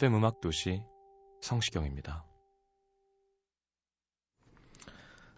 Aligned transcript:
FM 0.00 0.14
음악 0.14 0.40
도시 0.40 0.82
성시경입니다. 1.42 2.24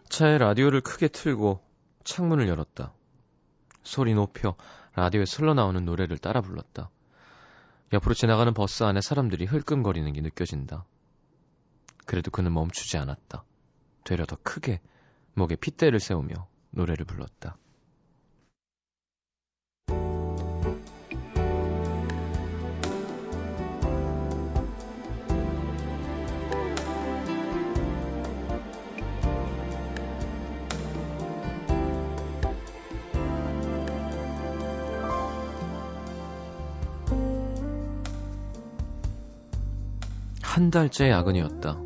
차에 0.07 0.37
라디오를 0.37 0.79
크게 0.79 1.09
틀고 1.09 1.59
창문을 2.05 2.47
열었다. 2.47 2.93
소리 3.83 4.13
높여 4.13 4.55
라디오에 4.95 5.25
흘러나오는 5.29 5.83
노래를 5.83 6.17
따라 6.17 6.39
불렀다. 6.39 6.89
옆으로 7.91 8.13
지나가는 8.13 8.53
버스 8.53 8.83
안에 8.83 9.01
사람들이 9.01 9.43
흘끔거리는 9.43 10.13
게 10.13 10.21
느껴진다. 10.21 10.85
그래도 12.05 12.31
그는 12.31 12.53
멈추지 12.53 12.97
않았다. 12.97 13.43
되려 14.05 14.25
더 14.25 14.37
크게 14.43 14.79
목에 15.33 15.57
핏대를 15.57 15.99
세우며 15.99 16.47
노래를 16.69 17.03
불렀다. 17.03 17.57
한 40.53 40.69
달째 40.69 41.09
야근이었다. 41.09 41.79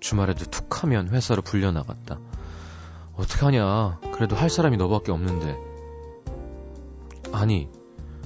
주말에도 0.00 0.46
툭 0.46 0.82
하면 0.82 1.10
회사로 1.10 1.42
불려나갔다. 1.42 2.20
어떡하냐. 3.16 4.00
그래도 4.14 4.34
할 4.34 4.48
사람이 4.48 4.78
너밖에 4.78 5.12
없는데. 5.12 5.58
아니, 7.32 7.68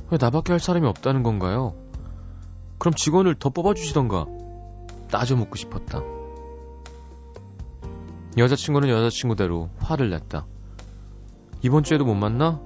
왜 0.09 0.19
나밖에 0.21 0.53
할 0.53 0.61
사람이 0.61 0.87
없다는 0.87 1.25
건가요? 1.25 1.75
그럼 2.79 2.95
직원을 2.95 3.35
더 3.41 3.51
뽑아주시던가. 3.51 4.27
따져 5.11 5.35
묻고 5.35 5.57
싶었다. 5.57 6.01
여자친구는 8.39 8.89
여자친구대로 8.89 9.71
화를 9.81 10.11
냈다. 10.11 10.47
이번 11.63 11.83
주에도 11.83 12.05
못 12.05 12.15
만나? 12.15 12.61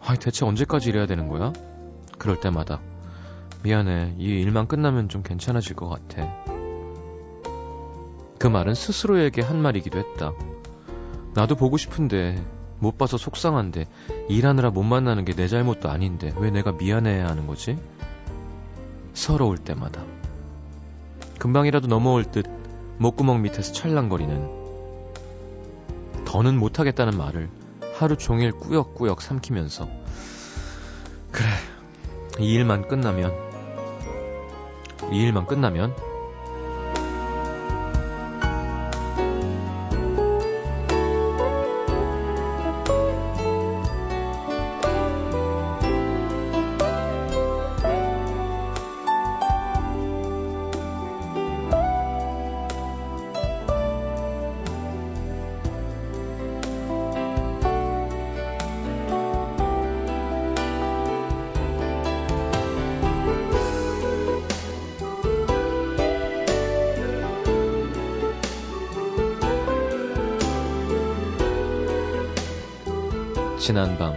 아이, 0.00 0.16
대체 0.16 0.46
언제까지 0.46 0.88
이래야 0.88 1.04
되는 1.04 1.28
거야? 1.28 1.52
그럴 2.16 2.40
때마다. 2.40 2.80
미안해. 3.62 4.14
이 4.18 4.24
일만 4.24 4.66
끝나면 4.66 5.08
좀 5.08 5.22
괜찮아질 5.22 5.76
것 5.76 5.88
같아. 5.88 6.28
그 8.38 8.46
말은 8.46 8.74
스스로에게 8.74 9.42
한 9.42 9.60
말이기도 9.60 9.98
했다. 9.98 10.32
나도 11.34 11.56
보고 11.56 11.76
싶은데 11.76 12.42
못 12.78 12.96
봐서 12.96 13.16
속상한데 13.16 13.86
일하느라 14.28 14.70
못 14.70 14.84
만나는 14.84 15.24
게 15.24 15.34
내 15.34 15.48
잘못도 15.48 15.88
아닌데 15.90 16.32
왜 16.38 16.50
내가 16.50 16.72
미안해야 16.72 17.26
하는 17.26 17.46
거지? 17.46 17.76
서러울 19.12 19.58
때마다. 19.58 20.04
금방이라도 21.38 21.88
넘어올 21.88 22.24
듯 22.24 22.46
목구멍 22.98 23.42
밑에서 23.42 23.72
찰랑거리는 23.72 24.58
더는 26.24 26.58
못하겠다는 26.58 27.16
말을 27.18 27.48
하루 27.94 28.16
종일 28.16 28.52
꾸역꾸역 28.52 29.20
삼키면서 29.22 29.88
그래 31.32 31.46
이 32.40 32.52
일만 32.54 32.86
끝나면 32.86 33.47
이 35.10 35.22
일만 35.22 35.46
끝나면 35.46 35.94
지난 73.58 73.98
밤 73.98 74.14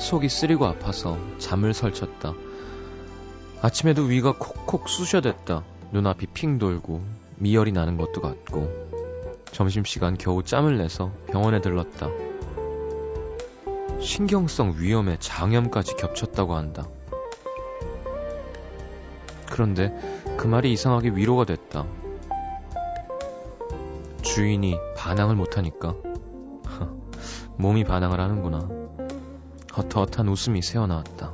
속이 0.00 0.28
쓰리고 0.28 0.64
아파서 0.66 1.18
잠을 1.38 1.74
설쳤다. 1.74 2.32
아침에도 3.60 4.02
위가 4.02 4.32
콕콕 4.38 4.88
쑤셔댔다. 4.88 5.62
눈앞이 5.92 6.26
핑 6.28 6.58
돌고 6.58 7.02
미열이 7.36 7.72
나는 7.72 7.96
것도 7.98 8.20
같고 8.20 8.88
점심시간 9.52 10.16
겨우 10.16 10.42
짬을 10.42 10.78
내서 10.78 11.12
병원에 11.26 11.60
들렀다. 11.60 12.08
신경성 14.00 14.76
위염에 14.78 15.18
장염까지 15.18 15.96
겹쳤다고 15.96 16.54
한다. 16.54 16.86
그런데 19.50 19.92
그 20.36 20.46
말이 20.46 20.72
이상하게 20.72 21.10
위로가 21.10 21.44
됐다. 21.44 21.86
주인이 24.22 24.76
반항을 24.96 25.34
못하니까 25.34 25.94
몸이 27.58 27.84
반항을 27.84 28.20
하는구나. 28.20 28.68
헛헛한 29.76 30.28
웃음이 30.28 30.62
새어나왔다. 30.62 31.32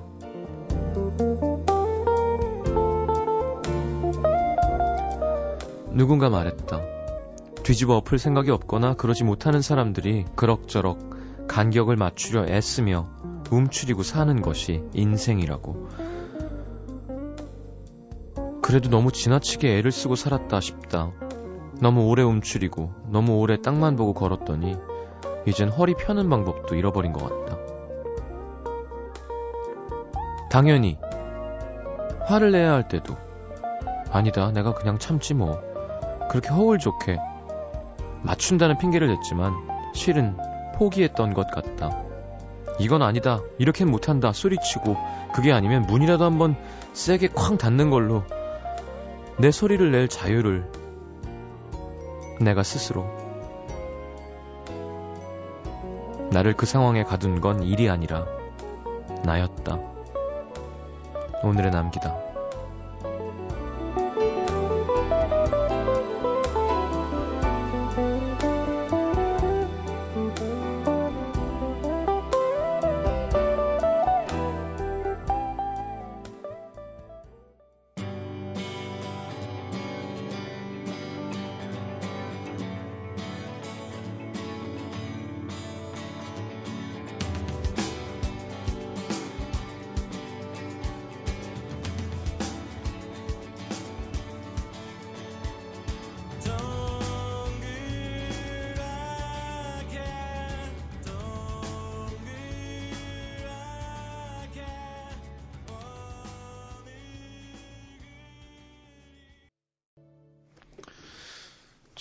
누군가 5.93 6.29
말했다. 6.31 6.81
뒤집어 7.63 7.97
엎을 7.97 8.19
생각이 8.19 8.51
없거나 8.51 8.95
그러지 8.95 9.25
못하는 9.25 9.63
사람들이 9.63 10.25
그럭저럭 10.35 11.47
간격을 11.47 11.97
맞추려 11.97 12.47
애쓰며 12.47 13.09
움츠리고 13.51 14.03
사는 14.03 14.43
것이 14.43 14.83
인생이라고. 14.93 15.89
그래도 18.63 18.89
너무 18.89 19.13
지나치게 19.13 19.79
애를 19.79 19.93
쓰고 19.93 20.17
살았다 20.17 20.61
싶다. 20.61 21.13
너무 21.81 22.07
오래 22.07 22.23
움츠리고 22.23 22.93
너무 23.09 23.37
오래 23.39 23.61
땅만 23.61 23.97
보고 23.97 24.15
걸었더니 24.15 24.75
이젠 25.47 25.69
허리 25.69 25.95
펴는 25.95 26.29
방법도 26.29 26.75
잃어버린 26.75 27.13
것 27.13 27.47
같다. 27.47 27.59
당연히 30.51 30.99
화를 32.27 32.53
내야 32.53 32.73
할 32.73 32.89
때도 32.89 33.17
아니다 34.11 34.53
내가 34.53 34.73
그냥 34.73 34.99
참지 34.99 35.35
뭐 35.35 35.61
그렇게 36.31 36.49
허울 36.49 36.79
좋게 36.79 37.19
맞춘다는 38.23 38.79
핑계를 38.79 39.09
댔지만 39.09 39.53
실은 39.93 40.37
포기했던 40.77 41.35
것 41.35 41.51
같다. 41.51 42.03
이건 42.79 43.03
아니다 43.03 43.41
이렇게는 43.59 43.91
못한다 43.93 44.33
소리치고 44.33 44.97
그게 45.35 45.53
아니면 45.53 45.83
문이라도 45.83 46.25
한번 46.25 46.57
세게 46.93 47.29
쾅 47.29 47.59
닫는 47.59 47.91
걸로 47.91 48.25
내 49.39 49.51
소리를 49.51 49.91
낼 49.91 50.09
자유를 50.09 50.71
내가 52.41 52.63
스스로 52.63 53.24
나를 56.35 56.55
그 56.55 56.67
상황에 56.67 57.05
가둔 57.05 57.41
건 57.41 57.63
일이 57.63 57.89
아니라 57.89 58.27
나였다. 59.25 59.79
오늘의 61.45 61.71
남기다. 61.71 62.24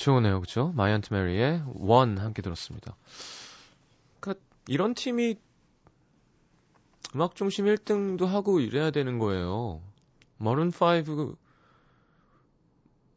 좋으네요, 0.03 0.41
그쵸? 0.41 0.71
My 0.75 0.88
Aunt 0.88 1.13
Mary의 1.13 1.63
원 1.75 2.17
함께 2.17 2.41
들었습니다. 2.41 2.95
그니까 4.19 4.41
이런 4.67 4.93
팀이 4.93 5.37
음악 7.15 7.35
중심 7.35 7.65
1등도 7.65 8.25
하고 8.25 8.59
이래야 8.59 8.91
되는 8.91 9.19
거예요. 9.19 9.81
Maroon 10.37 10.71
5, 10.71 11.35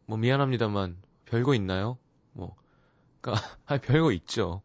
뭐 0.06 0.16
미안합니다만 0.18 0.96
별거 1.24 1.54
있나요? 1.54 1.98
뭐, 2.32 2.54
그니까, 3.20 3.40
아 3.66 3.78
별거 3.78 4.12
있죠. 4.12 4.62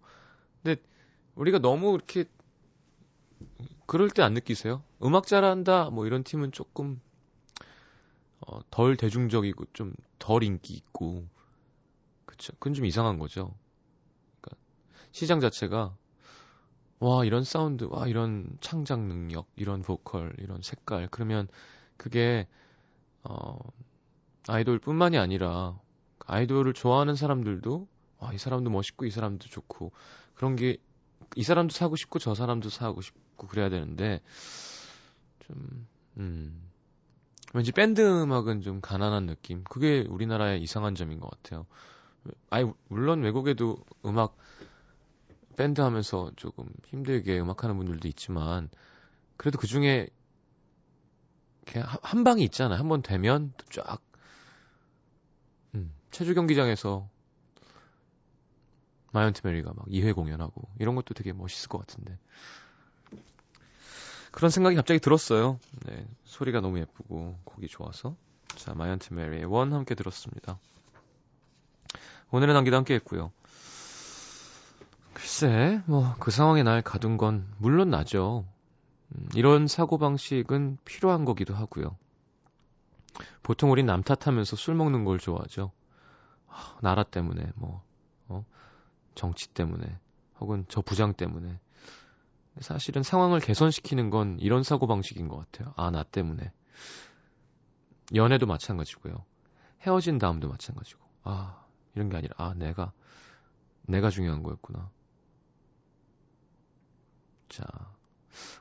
근데 0.61 0.81
우리가 1.35 1.59
너무 1.59 1.95
이렇게 1.95 2.25
그럴 3.85 4.09
때 4.09 4.21
안 4.21 4.33
느끼세요? 4.33 4.83
음악 5.03 5.27
잘한다 5.27 5.89
뭐 5.89 6.05
이런 6.05 6.23
팀은 6.23 6.51
조금 6.51 7.01
어, 8.41 8.59
덜 8.69 8.95
대중적이고 8.97 9.65
좀 9.73 9.93
덜 10.21 10.43
인기 10.43 10.75
있고 10.75 11.27
그쵸 12.41 12.53
그건 12.59 12.73
좀 12.73 12.85
이상한 12.85 13.19
거죠. 13.19 13.53
그러니까 14.41 14.57
시장 15.11 15.39
자체가 15.39 15.95
와 16.99 17.25
이런 17.25 17.43
사운드 17.43 17.85
와 17.89 18.07
이런 18.07 18.57
창작 18.61 18.99
능력 19.01 19.47
이런 19.55 19.81
보컬 19.81 20.33
이런 20.39 20.61
색깔 20.61 21.07
그러면 21.11 21.47
그게 21.97 22.47
어 23.23 23.57
아이돌뿐만이 24.47 25.17
아니라 25.17 25.79
아이돌을 26.25 26.73
좋아하는 26.73 27.15
사람들도 27.15 27.87
와 28.19 28.33
이 28.33 28.37
사람도 28.37 28.69
멋있고 28.69 29.05
이 29.05 29.11
사람도 29.11 29.47
좋고 29.47 29.91
그런 30.35 30.55
게 30.55 30.77
이 31.35 31.43
사람도 31.43 31.73
사고 31.73 31.95
싶고 31.95 32.19
저 32.19 32.35
사람도 32.35 32.69
사고 32.69 33.01
싶고 33.01 33.47
그래야 33.47 33.69
되는데 33.69 34.21
좀 35.39 35.87
음. 36.17 36.69
왠지 37.53 37.71
밴드 37.71 38.01
음악은 38.01 38.61
좀 38.61 38.81
가난한 38.81 39.25
느낌. 39.25 39.63
그게 39.65 40.05
우리나라의 40.09 40.61
이상한 40.61 40.95
점인 40.95 41.19
것 41.19 41.29
같아요. 41.29 41.65
아니, 42.49 42.71
물론 42.87 43.21
외국에도 43.21 43.77
음악, 44.05 44.37
밴드 45.55 45.81
하면서 45.81 46.31
조금 46.35 46.69
힘들게 46.85 47.39
음악하는 47.39 47.77
분들도 47.77 48.07
있지만, 48.09 48.69
그래도 49.37 49.57
그 49.57 49.67
중에, 49.67 50.07
한 52.01 52.23
방이 52.23 52.43
있잖아요. 52.43 52.79
한번 52.79 53.01
되면 53.01 53.53
쫙, 53.69 54.01
음, 55.75 55.93
체조 56.11 56.33
경기장에서 56.33 57.09
My 59.13 59.23
Aunt 59.23 59.41
Mary가 59.45 59.73
막 59.73 59.85
2회 59.87 60.13
공연하고, 60.13 60.69
이런 60.79 60.95
것도 60.95 61.13
되게 61.13 61.33
멋있을 61.33 61.69
것 61.69 61.79
같은데. 61.79 62.17
그런 64.31 64.49
생각이 64.49 64.75
갑자기 64.75 64.99
들었어요. 64.99 65.59
네, 65.85 66.07
소리가 66.23 66.61
너무 66.61 66.79
예쁘고 66.79 67.37
곡이 67.43 67.67
좋아서. 67.67 68.15
자, 68.55 68.73
My 68.73 68.87
Aunt 68.87 69.13
Mary의 69.13 69.45
원 69.45 69.73
함께 69.73 69.93
들었습니다. 69.93 70.59
오늘에 72.31 72.53
남기다 72.53 72.77
함께 72.77 72.95
했고요. 72.95 73.31
글쎄, 75.13 75.81
뭐 75.85 76.15
그 76.19 76.31
상황에 76.31 76.63
날 76.63 76.81
가둔 76.81 77.17
건 77.17 77.45
물론 77.57 77.89
나죠. 77.89 78.45
음, 79.09 79.29
이런 79.35 79.67
사고방식은 79.67 80.77
필요한 80.85 81.25
거기도 81.25 81.53
하고요. 81.53 81.97
보통 83.43 83.71
우린 83.71 83.85
남 83.85 84.01
탓하면서 84.01 84.55
술 84.55 84.75
먹는 84.75 85.03
걸 85.03 85.19
좋아하죠. 85.19 85.71
하, 86.47 86.79
나라 86.81 87.03
때문에, 87.03 87.51
뭐, 87.55 87.83
어? 88.29 88.45
정치 89.15 89.49
때문에, 89.49 89.99
혹은 90.39 90.65
저 90.69 90.81
부장 90.81 91.13
때문에. 91.13 91.59
사실은 92.59 93.03
상황을 93.03 93.39
개선시키는 93.39 94.09
건 94.09 94.37
이런 94.39 94.63
사고방식인 94.63 95.27
것 95.27 95.37
같아요. 95.37 95.73
아, 95.75 95.89
나 95.91 96.03
때문에. 96.03 96.51
연애도 98.13 98.45
마찬가지고요. 98.45 99.23
헤어진 99.81 100.17
다음도 100.17 100.49
마찬가지고. 100.49 101.01
아, 101.23 101.63
이런 101.95 102.09
게 102.09 102.17
아니라, 102.17 102.35
아, 102.37 102.53
내가, 102.55 102.93
내가 103.83 104.09
중요한 104.09 104.43
거였구나. 104.43 104.89
자, 107.49 107.65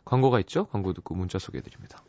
광고가 0.04 0.40
있죠? 0.40 0.66
광고 0.66 0.92
듣고 0.92 1.14
문자 1.14 1.38
소개해드립니다. 1.38 2.02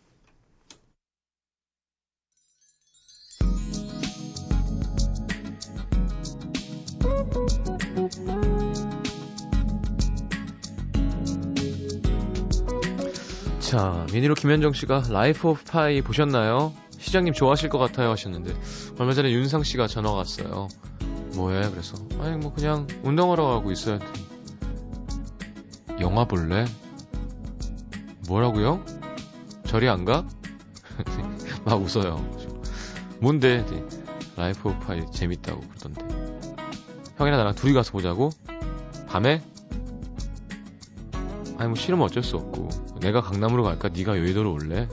자, 13.60 14.06
미니로 14.12 14.34
김현정 14.34 14.74
씨가 14.74 15.04
Life 15.12 15.48
of 15.48 15.64
Pi 15.64 16.02
보셨나요? 16.02 16.74
시장님 16.98 17.34
좋아하실 17.34 17.70
것 17.70 17.78
같아요 17.78 18.10
하셨는데 18.10 18.54
얼마 19.00 19.14
전에 19.14 19.32
윤상 19.32 19.64
씨가 19.64 19.88
전화가 19.88 20.16
왔어요. 20.16 20.68
뭐해? 21.36 21.70
그래서 21.70 21.96
아니 22.20 22.38
뭐 22.38 22.54
그냥 22.54 22.88
운동하러 23.04 23.46
가고 23.46 23.72
있어요. 23.72 24.00
영화 26.00 26.26
볼래? 26.26 26.66
뭐라고요? 28.28 28.84
저리 29.66 29.88
안 29.88 30.06
가? 30.06 30.26
막 31.66 31.82
웃어요. 31.82 32.26
뭔데? 33.20 33.66
Life 34.36 34.70
of 34.70 34.80
Pi 34.80 35.02
재밌다고 35.12 35.62
그러던데. 35.62 36.02
형이랑 37.18 37.38
나랑 37.38 37.56
둘이 37.56 37.74
가서 37.74 37.92
보자고? 37.92 38.32
밤에? 39.08 39.44
아니 41.58 41.68
뭐 41.68 41.76
싫으면 41.76 42.04
어쩔 42.06 42.24
수 42.24 42.38
없고 42.38 42.70
내가 43.02 43.22
강남으로 43.22 43.64
갈까 43.64 43.90
네가 43.90 44.18
여의도로 44.18 44.52
올래? 44.52 44.88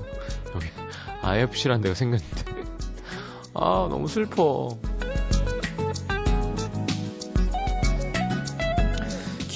여기 0.54 0.66
IFC란 1.22 1.80
데가 1.80 1.94
생겼는데 1.94 2.44
아 3.54 3.86
너무 3.88 4.06
슬퍼 4.06 4.78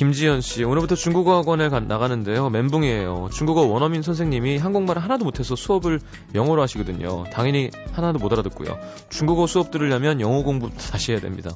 김지연 0.03 0.41
씨 0.41 0.65
오늘부터 0.65 0.97
중국어 0.97 1.37
학원에 1.37 1.69
가, 1.69 1.79
나가는데요 1.79 2.51
멘붕이에요 2.51 3.29
중국어 3.33 3.63
원어민 3.63 4.03
선생님이 4.03 4.59
한국말을 4.59 5.01
하나도 5.01 5.25
못해서 5.25 5.55
수업을 5.55 6.01
영어로 6.35 6.61
하시거든요 6.61 7.23
당연히 7.33 7.71
하나도 7.93 8.19
못 8.19 8.33
알아듣고요 8.33 8.81
중국어 9.11 9.47
수업 9.47 9.71
들으려면 9.71 10.21
영어 10.21 10.43
공부 10.43 10.71
다시 10.71 11.13
해야 11.13 11.21
됩니다 11.21 11.53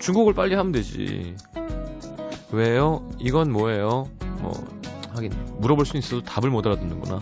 중국을 0.00 0.34
빨리 0.34 0.54
하면 0.54 0.70
되지 0.70 1.34
왜요? 2.52 3.08
이건 3.18 3.50
뭐예요? 3.52 4.10
뭐 4.40 4.52
하긴 5.14 5.32
물어볼 5.60 5.86
수 5.86 5.96
있어도 5.96 6.22
답을 6.22 6.50
못 6.50 6.66
알아듣는구나. 6.66 7.20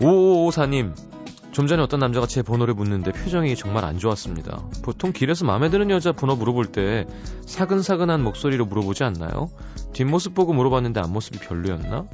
5554님 0.00 1.09
좀 1.52 1.66
전에 1.66 1.82
어떤 1.82 2.00
남자가 2.00 2.26
제 2.26 2.42
번호를 2.42 2.74
묻는데 2.74 3.12
표정이 3.12 3.56
정말 3.56 3.84
안 3.84 3.98
좋았습니다. 3.98 4.62
보통 4.82 5.12
길에서 5.12 5.44
마음에 5.44 5.68
드는 5.68 5.90
여자 5.90 6.12
번호 6.12 6.36
물어볼 6.36 6.66
때 6.66 7.06
사근사근한 7.46 8.22
목소리로 8.22 8.66
물어보지 8.66 9.02
않나요? 9.04 9.50
뒷모습 9.92 10.34
보고 10.34 10.52
물어봤는데 10.52 11.00
앞모습이 11.00 11.38
별로였나? 11.40 12.06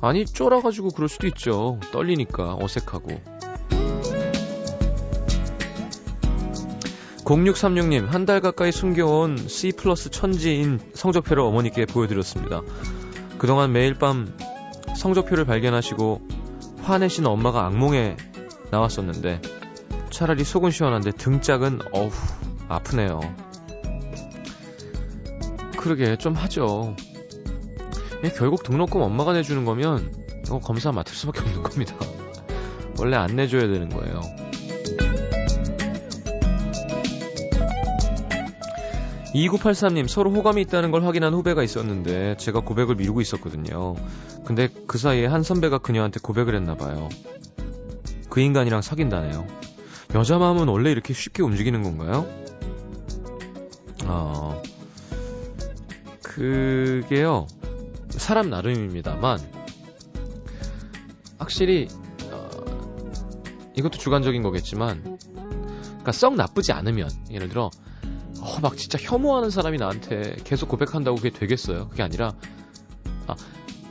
아니 0.00 0.24
쫄아가지고 0.24 0.90
그럴 0.90 1.08
수도 1.08 1.26
있죠. 1.26 1.78
떨리니까 1.92 2.56
어색하고. 2.60 3.36
0636님, 7.24 8.06
한 8.06 8.24
달 8.24 8.40
가까이 8.40 8.70
숨겨온 8.70 9.36
C 9.48 9.72
플러스 9.72 10.10
천지인 10.10 10.78
성적표를 10.94 11.42
어머니께 11.42 11.84
보여드렸습니다. 11.86 12.62
그동안 13.38 13.72
매일 13.72 13.94
밤 13.94 14.32
성적표를 14.96 15.44
발견하시고 15.44 16.45
화내신 16.86 17.26
엄마가 17.26 17.66
악몽에 17.66 18.16
나왔었는데 18.70 19.42
차라리 20.10 20.44
속은 20.44 20.70
시원한데 20.70 21.10
등짝은 21.10 21.80
어후 21.90 22.12
아프네요. 22.68 23.18
그러게 25.76 26.16
좀 26.16 26.34
하죠. 26.34 26.94
예, 28.22 28.28
결국 28.28 28.62
등록금 28.62 29.00
엄마가 29.00 29.32
내주는 29.32 29.64
거면 29.64 30.14
검사 30.62 30.92
맡을 30.92 31.12
수밖에 31.12 31.40
없는 31.40 31.64
겁니다. 31.64 31.96
원래 33.00 33.16
안 33.16 33.34
내줘야 33.34 33.62
되는 33.62 33.88
거예요. 33.88 34.20
2983님, 39.36 40.08
서로 40.08 40.30
호감이 40.30 40.62
있다는 40.62 40.90
걸 40.90 41.04
확인한 41.04 41.34
후배가 41.34 41.62
있었는데, 41.62 42.36
제가 42.38 42.60
고백을 42.60 42.94
미루고 42.94 43.20
있었거든요. 43.20 43.94
근데 44.44 44.68
그 44.86 44.96
사이에 44.96 45.26
한 45.26 45.42
선배가 45.42 45.78
그녀한테 45.78 46.20
고백을 46.20 46.54
했나봐요. 46.54 47.10
그 48.30 48.40
인간이랑 48.40 48.80
사귄다네요. 48.80 49.46
여자 50.14 50.38
마음은 50.38 50.68
원래 50.68 50.90
이렇게 50.90 51.12
쉽게 51.12 51.42
움직이는 51.42 51.82
건가요? 51.82 52.26
어, 54.06 54.62
그게요, 56.22 57.46
사람 58.08 58.48
나름입니다만, 58.48 59.38
확실히, 61.38 61.88
어, 62.30 62.48
이것도 63.76 63.98
주관적인 63.98 64.42
거겠지만, 64.42 65.18
그러니까 65.84 66.12
썩 66.12 66.36
나쁘지 66.36 66.72
않으면, 66.72 67.10
예를 67.30 67.50
들어, 67.50 67.70
어, 68.46 68.60
막 68.60 68.76
진짜 68.76 68.96
혐오하는 69.00 69.50
사람이 69.50 69.76
나한테 69.76 70.36
계속 70.44 70.68
고백한다고 70.68 71.16
그게 71.16 71.30
되겠어요? 71.30 71.88
그게 71.88 72.04
아니라, 72.04 72.32
아, 73.26 73.34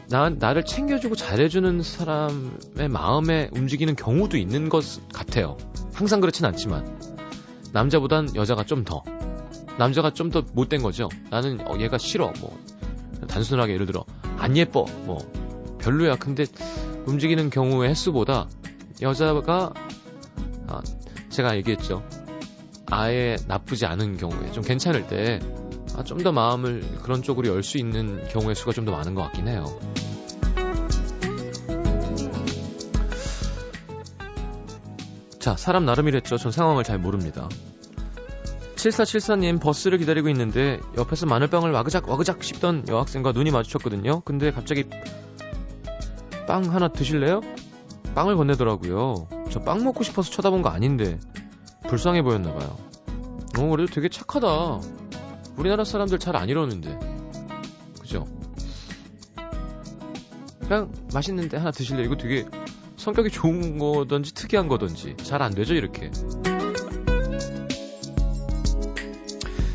나, 0.08 0.30
나를 0.30 0.64
챙겨주고 0.64 1.16
잘해주는 1.16 1.84
사람의 1.84 2.88
마음에 2.90 3.50
움직이는 3.52 3.98
경우도 3.98 4.38
있는 4.38 4.70
것 4.70 4.86
같아요. 5.12 5.58
항상 5.94 6.22
그렇진 6.22 6.46
않지만. 6.46 7.00
남자보단 7.74 8.34
여자가 8.36 8.64
좀 8.64 8.86
더. 8.86 9.04
남자가 9.78 10.12
좀 10.12 10.30
더 10.30 10.42
못된 10.54 10.82
거죠. 10.82 11.10
나는 11.30 11.60
어, 11.68 11.78
얘가 11.80 11.98
싫어. 11.98 12.32
뭐 12.40 12.58
단순하게 13.28 13.74
예를 13.74 13.86
들어 13.86 14.06
안 14.38 14.56
예뻐. 14.56 14.86
뭐 15.04 15.18
별로야. 15.80 16.16
근데 16.16 16.46
움직이는 17.06 17.50
경우의 17.50 17.90
횟수보다 17.90 18.48
여자가 19.02 19.74
아, 20.68 20.82
제가 21.30 21.58
얘기했죠. 21.58 22.04
아예 22.92 23.36
나쁘지 23.48 23.86
않은 23.86 24.18
경우에 24.18 24.52
좀 24.52 24.64
괜찮을 24.64 25.08
때 25.08 25.40
아, 25.98 26.04
좀 26.04 26.20
더 26.20 26.32
마음을 26.32 26.82
그런 27.04 27.22
쪽으로 27.24 27.48
열 27.50 27.64
수 27.64 27.78
있는 27.78 28.28
경우의 28.30 28.56
수가 28.56 28.72
좀 28.74 28.86
더 28.86 28.92
많은 28.92 29.16
것 29.16 29.22
같긴 29.24 29.48
해요. 29.48 29.66
자, 35.40 35.56
사람 35.56 35.86
나름이랬죠. 35.86 36.38
전 36.38 36.52
상황을 36.52 36.84
잘 36.84 36.98
모릅니다. 36.98 37.48
7474님 38.76 39.60
버스를 39.62 39.98
기다리고 39.98 40.30
있는데 40.30 40.80
옆에서 40.98 41.26
마늘빵을 41.28 41.72
와그작 41.72 42.10
와그작 42.10 42.44
씹던 42.44 42.86
여학생과 42.90 43.32
눈이 43.32 43.52
마주쳤거든요. 43.52 44.22
근데 44.22 44.52
갑자기 44.52 44.86
빵 46.48 46.64
하나 46.74 46.88
드실래요? 46.90 47.42
빵을 48.16 48.36
건네더라고요. 48.38 49.28
저 49.52 49.60
빵 49.62 49.84
먹고 49.84 50.04
싶어서 50.04 50.30
쳐다본 50.32 50.62
거 50.62 50.70
아닌데 50.70 51.20
불쌍해 51.88 52.22
보였나 52.24 52.54
봐요. 52.54 52.78
어, 53.58 53.68
그래도 53.70 53.94
되게 53.94 54.10
착하다. 54.10 54.82
우리나라 55.58 55.84
사람들 55.84 56.20
잘 56.20 56.36
안 56.36 56.50
이러는데. 56.50 56.98
그죠? 58.02 58.26
그냥 60.62 60.92
맛있는데 61.14 61.58
하나 61.58 61.72
드실래? 61.72 62.04
이거 62.04 62.16
되게 62.18 62.46
성격이 62.98 63.30
좋은 63.30 63.78
거든지 63.78 64.34
특이한 64.34 64.68
거든지 64.68 65.16
잘 65.18 65.42
안 65.42 65.54
되죠, 65.54 65.74
이렇게. 65.76 66.12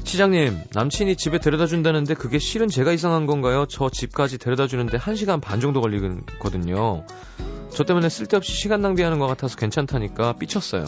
시장님, 0.04 0.58
남친이 0.74 1.14
집에 1.16 1.38
데려다 1.38 1.66
준다는데 1.66 2.14
그게 2.14 2.40
실은 2.40 2.68
제가 2.68 2.90
이상한 2.92 3.26
건가요? 3.26 3.66
저 3.70 3.88
집까지 3.88 4.38
데려다 4.38 4.66
주는데 4.66 4.98
1시간 4.98 5.40
반 5.40 5.60
정도 5.60 5.80
걸리거든요. 5.80 7.04
저 7.72 7.84
때문에 7.84 8.08
쓸데없이 8.08 8.52
시간 8.52 8.80
낭비하는 8.80 9.20
것 9.20 9.28
같아서 9.28 9.56
괜찮다니까 9.56 10.32
삐쳤어요. 10.34 10.86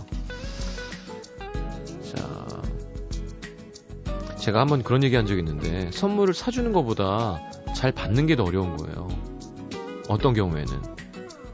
제가 4.43 4.59
한번 4.59 4.83
그런 4.83 5.05
얘기 5.05 5.15
한적 5.15 5.39
있는데 5.39 5.89
선물을 5.93 6.35
사주는 6.35 6.73
것보다 6.73 7.41
잘 7.77 7.93
받는 7.93 8.27
게 8.27 8.35
더 8.35 8.43
어려운 8.43 8.77
거예요. 8.77 9.07
어떤 10.09 10.35
경우에는. 10.35 10.67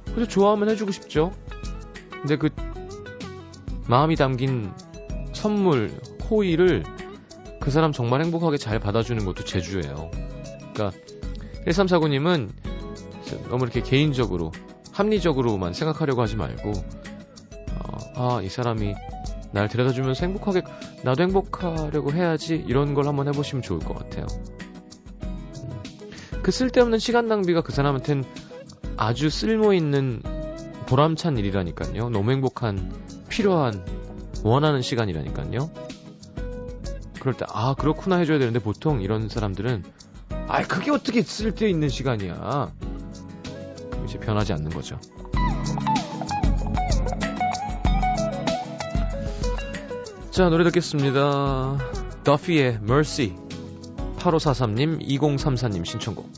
그래서 0.07 0.27
좋아하면 0.27 0.71
해주고 0.71 0.93
싶죠. 0.93 1.33
근데 2.11 2.37
그 2.37 2.49
마음이 3.89 4.17
담긴 4.17 4.73
선물, 5.35 5.91
호의를 6.31 6.83
그 7.61 7.71
사람 7.71 7.93
정말 7.93 8.23
행복하게 8.23 8.57
잘 8.57 8.79
받아주는 8.79 9.23
것도 9.23 9.45
제주예요. 9.45 10.11
그러니까 10.73 10.93
1349님은 11.67 12.49
너무 13.51 13.65
이렇게 13.65 13.83
개인적으로 13.83 14.51
합리적으로만 14.93 15.75
생각하려고 15.75 16.23
하지 16.23 16.37
말고 16.37 16.73
어, 18.17 18.39
아, 18.39 18.43
이 18.43 18.49
사람이 18.49 18.95
날 19.59 19.69
데려다 19.69 19.93
주면서 19.93 20.25
행복하게 20.25 20.63
나도 21.03 21.23
행복하려고 21.25 22.13
해야지 22.13 22.55
이런 22.55 22.95
걸 22.95 23.09
한번 23.09 23.27
해보시면 23.27 23.63
좋을 23.63 23.81
것 23.81 23.99
같아요. 23.99 24.27
음, 25.25 25.83
그 26.43 26.53
쓸데없는 26.53 27.01
시간 27.01 27.27
낭비가 27.27 27.63
그 27.63 27.73
사람한텐 27.73 28.25
아주 28.97 29.31
쓸모 29.31 29.73
있는 29.73 30.23
보람찬 30.87 31.39
일이라니까요. 31.39 32.09
너무 32.09 32.31
행복한 32.31 32.93
필요한 33.29 33.85
원하는 34.45 34.81
시간이라니까요. 34.81 35.71
그럴 37.21 37.37
때, 37.37 37.45
아, 37.49 37.75
그렇구나 37.75 38.17
해줘야 38.17 38.39
되는데 38.39 38.61
보통 38.61 39.03
이런 39.03 39.29
사람들은, 39.29 39.83
아, 40.47 40.63
그게 40.63 40.93
어떻게 40.93 41.23
쓸데 41.23 41.69
있는 41.69 41.89
시간이야. 41.89 42.73
이제 44.05 44.19
변하지 44.19 44.53
않는 44.53 44.71
거죠. 44.71 45.01
자, 50.39 50.49
노래 50.49 50.63
듣겠습니다. 50.63 51.79
더피의 52.23 52.79
Mercy. 52.81 53.35
8543님, 54.19 55.03
2034님 55.03 55.85
신청곡. 55.85 56.31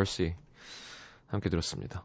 Mercy 0.00 0.34
함께 1.26 1.50
들었습니다. 1.50 2.04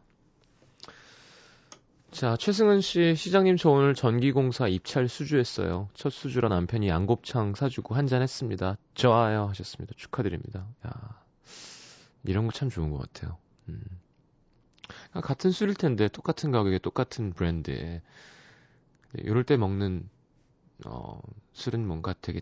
자, 2.10 2.36
최승은 2.36 2.80
씨, 2.80 3.14
시장님 3.16 3.56
저 3.56 3.70
오늘 3.70 3.94
전기공사 3.94 4.68
입찰 4.68 5.08
수주했어요. 5.08 5.88
첫 5.94 6.10
수주라 6.12 6.48
남편이 6.48 6.88
양곱창 6.88 7.54
사주고 7.54 7.94
한잔 7.94 8.22
했습니다. 8.22 8.76
좋아요 8.94 9.46
하셨습니다. 9.48 9.94
축하드립니다. 9.96 10.66
야, 10.86 11.22
이런 12.24 12.46
거 12.46 12.52
참 12.52 12.68
좋은 12.70 12.90
것 12.90 12.98
같아요. 12.98 13.38
음. 13.68 13.82
그러니까 15.10 15.20
같은 15.22 15.50
술일 15.50 15.74
텐데 15.74 16.08
똑같은 16.08 16.50
가격에 16.52 16.78
똑같은 16.78 17.32
브랜드에 17.32 18.02
이럴 19.14 19.42
때 19.44 19.56
먹는 19.56 20.08
어, 20.86 21.20
술은 21.54 21.86
뭔가 21.86 22.14
되게 22.20 22.40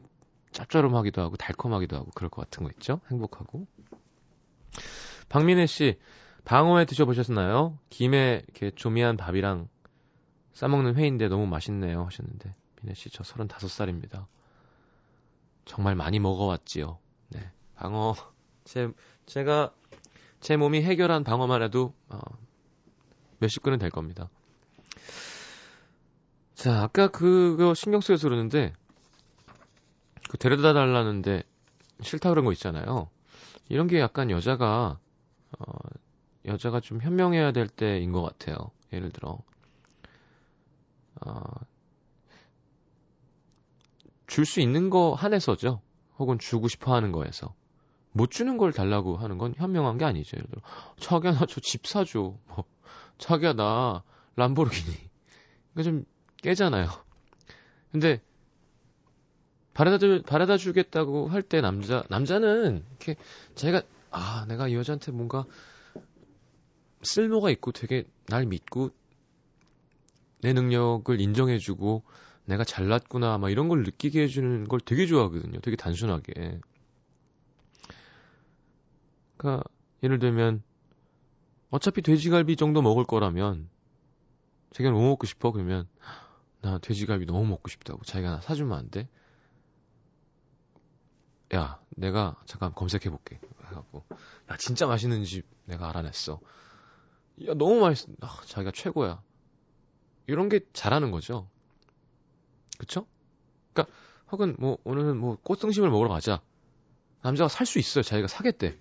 짭조름하기도 0.53 1.23
하고 1.23 1.37
달콤하기도 1.37 1.97
하고 1.97 2.11
그럴 2.15 2.29
것 2.29 2.43
같은 2.43 2.65
거 2.65 2.71
있죠? 2.73 3.01
행복하고. 3.11 3.67
박민혜 5.29 5.67
씨, 5.67 5.99
방어회 6.45 6.85
드셔보셨나요? 6.85 7.79
김에 7.91 8.43
이렇게 8.45 8.71
조미한 8.71 9.17
밥이랑 9.17 9.69
싸먹는 10.53 10.97
회인데 10.97 11.29
너무 11.29 11.47
맛있네요 11.47 12.05
하셨는데 12.05 12.55
민혜 12.83 12.95
씨, 12.95 13.11
저 13.11 13.25
35살입니다. 13.25 14.27
정말 15.65 15.95
많이 15.95 16.19
먹어왔지요. 16.19 16.99
네. 17.29 17.51
방어, 17.75 18.15
제, 18.65 18.91
제가, 19.27 19.73
제 20.41 20.57
몸이 20.57 20.83
해결한 20.83 21.25
방어만 21.25 21.63
해도, 21.63 21.95
어, 22.09 22.21
몇십 23.39 23.63
근은 23.63 23.79
될 23.79 23.91
겁니다. 23.91 24.29
자, 26.55 26.83
아까 26.83 27.09
그거 27.09 27.75
신경 27.75 28.01
쓰여서 28.01 28.29
그러는데, 28.29 28.75
그 30.29 30.39
데려다 30.39 30.73
달라는데 30.73 31.43
싫다 32.03 32.31
그런 32.31 32.45
거 32.45 32.53
있잖아요. 32.53 33.09
이런 33.69 33.87
게 33.87 34.01
약간 34.01 34.31
여자가 34.31 34.99
어, 35.59 35.73
여자가 36.47 36.81
좀 36.81 37.01
현명해야 37.01 37.53
될 37.53 37.69
때인 37.69 38.13
것 38.13 38.23
같아요. 38.23 38.71
예를 38.93 39.11
들어 39.11 39.39
어, 41.27 41.43
줄 44.27 44.45
수 44.47 44.61
있는 44.61 44.91
거 44.91 45.15
한에서죠. 45.15 45.81
혹은 46.19 46.39
주고 46.39 46.69
싶어 46.69 46.95
하는 46.95 47.13
거에서 47.13 47.55
못 48.13 48.31
주는 48.31 48.57
걸 48.59 48.73
달라고 48.73 49.17
하는 49.17 49.39
건 49.39 49.55
현명한 49.57 49.99
게 49.99 50.05
아니죠. 50.05 50.37
예를 50.37 50.49
들어 50.49 50.63
자기야 50.99 51.33
나 51.33 51.47
저 51.47 51.61
집 51.61 51.87
사줘. 51.87 52.35
뭐 52.47 52.65
자기야 53.19 53.55
나 53.55 54.03
람보르기니. 54.37 54.97
이거 55.73 55.83
좀 55.83 56.05
깨잖아요. 56.43 56.89
근데 57.93 58.21
바래다 59.75 59.99
주, 59.99 60.23
바래다 60.23 60.57
주겠다고 60.57 61.29
할 61.29 61.43
때 61.43 61.61
남자, 61.61 62.05
남자는 62.09 62.85
이렇게 62.91 63.17
자기가, 63.55 63.83
아, 64.17 64.47
내가 64.47 64.69
이 64.69 64.75
여자한테 64.75 65.11
뭔가 65.11 65.45
쓸모가 67.03 67.51
있고 67.51 67.73
되게 67.73 68.05
날 68.29 68.47
믿고 68.47 68.91
내 70.41 70.53
능력을 70.53 71.21
인정해주고 71.21 72.05
내가 72.45 72.63
잘났구나, 72.63 73.39
막 73.39 73.51
이런 73.51 73.69
걸 73.69 73.83
느끼게 73.83 74.23
해주는 74.23 74.69
걸 74.69 74.79
되게 74.79 75.07
좋아하거든요. 75.07 75.61
되게 75.61 75.77
단순하게. 75.77 76.61
그니까, 79.37 79.65
예를 80.03 80.19
들면, 80.19 80.63
어차피 81.71 82.03
돼지갈비 82.03 82.57
정도 82.57 82.83
먹을 82.83 83.05
거라면, 83.05 83.69
자기가 84.71 84.91
뭐 84.91 85.09
먹고 85.09 85.27
싶어? 85.27 85.51
그러면, 85.51 85.89
나 86.61 86.79
돼지갈비 86.79 87.27
너무 87.27 87.47
먹고 87.47 87.69
싶다고. 87.69 88.05
자기가 88.05 88.31
나 88.31 88.41
사주면 88.43 88.79
안 88.79 88.91
돼? 88.91 89.09
야, 91.55 91.81
내가 91.97 92.37
잠깐 92.45 92.75
검색해 92.75 93.09
볼게. 93.09 93.41
해갖고 93.71 94.05
야 94.51 94.57
진짜 94.57 94.87
맛있는 94.87 95.25
집 95.25 95.47
내가 95.65 95.89
알아냈어. 95.91 96.41
야 97.47 97.55
너무 97.55 97.81
맛있어. 97.81 98.09
아, 98.21 98.41
자기가 98.47 98.71
최고야. 98.73 99.23
이런 100.27 100.49
게 100.49 100.61
잘하는 100.73 101.11
거죠. 101.11 101.49
그쵸? 102.79 103.07
그니까 103.73 103.91
혹은 104.33 104.57
뭐 104.59 104.79
오늘은 104.85 105.17
뭐 105.19 105.37
꽃등심을 105.43 105.91
먹으러 105.91 106.09
가자. 106.09 106.41
남자가 107.23 107.49
살 107.49 107.67
수 107.67 107.79
있어요. 107.79 108.03
자기가 108.03 108.29
사겠대. 108.29 108.79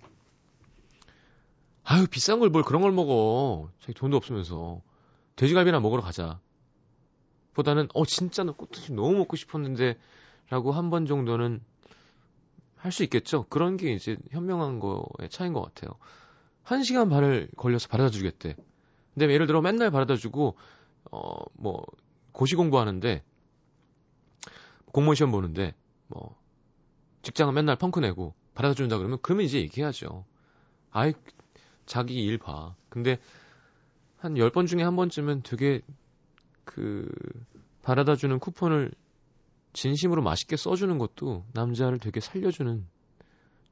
아유 1.84 2.06
비싼 2.06 2.38
걸 2.40 2.48
뭘 2.50 2.62
그런 2.64 2.82
걸 2.82 2.92
먹어. 2.92 3.70
자기 3.80 3.94
돈도 3.94 4.16
없으면서 4.16 4.82
돼지갈비나 5.36 5.80
먹으러 5.80 6.02
가자. 6.02 6.40
보다는 7.54 7.88
어 7.94 8.04
진짜 8.04 8.42
나 8.44 8.52
꽃등심 8.52 8.96
너무 8.96 9.16
먹고 9.18 9.36
싶었는데라고 9.36 10.72
한 10.72 10.90
번 10.90 11.06
정도는 11.06 11.62
할 12.84 12.92
수 12.92 13.02
있겠죠. 13.04 13.46
그런 13.48 13.78
게 13.78 13.94
이제 13.94 14.18
현명한 14.30 14.78
거의 14.78 15.30
차이인 15.30 15.54
것 15.54 15.62
같아요. 15.62 15.96
한 16.62 16.82
시간 16.84 17.08
반을 17.08 17.48
걸려서 17.56 17.88
바래다 17.88 18.10
주겠대. 18.10 18.56
근데 19.14 19.32
예를 19.32 19.46
들어 19.46 19.62
맨날 19.62 19.90
바래다 19.90 20.16
주고 20.16 20.56
어 21.10 21.44
뭐 21.54 21.86
고시 22.32 22.56
공부하는데 22.56 23.22
공무원 24.92 25.14
시험 25.14 25.30
보는데 25.30 25.74
뭐 26.08 26.36
직장은 27.22 27.54
맨날 27.54 27.76
펑크 27.76 28.00
내고 28.00 28.34
바래다 28.54 28.74
준다 28.74 28.98
그러면 28.98 29.18
그러면 29.22 29.46
이제 29.46 29.58
얘기하죠. 29.60 30.26
아이 30.90 31.14
자기 31.86 32.22
일 32.22 32.36
봐. 32.36 32.74
근데 32.90 33.18
한 34.18 34.34
10번 34.34 34.66
중에 34.66 34.82
한 34.82 34.94
번쯤은 34.94 35.42
되게 35.42 35.80
그 36.64 37.10
바래다 37.82 38.16
주는 38.16 38.38
쿠폰을 38.38 38.92
진심으로 39.74 40.22
맛있게 40.22 40.56
써주는 40.56 40.96
것도 40.98 41.44
남자를 41.52 41.98
되게 41.98 42.20
살려주는 42.20 42.86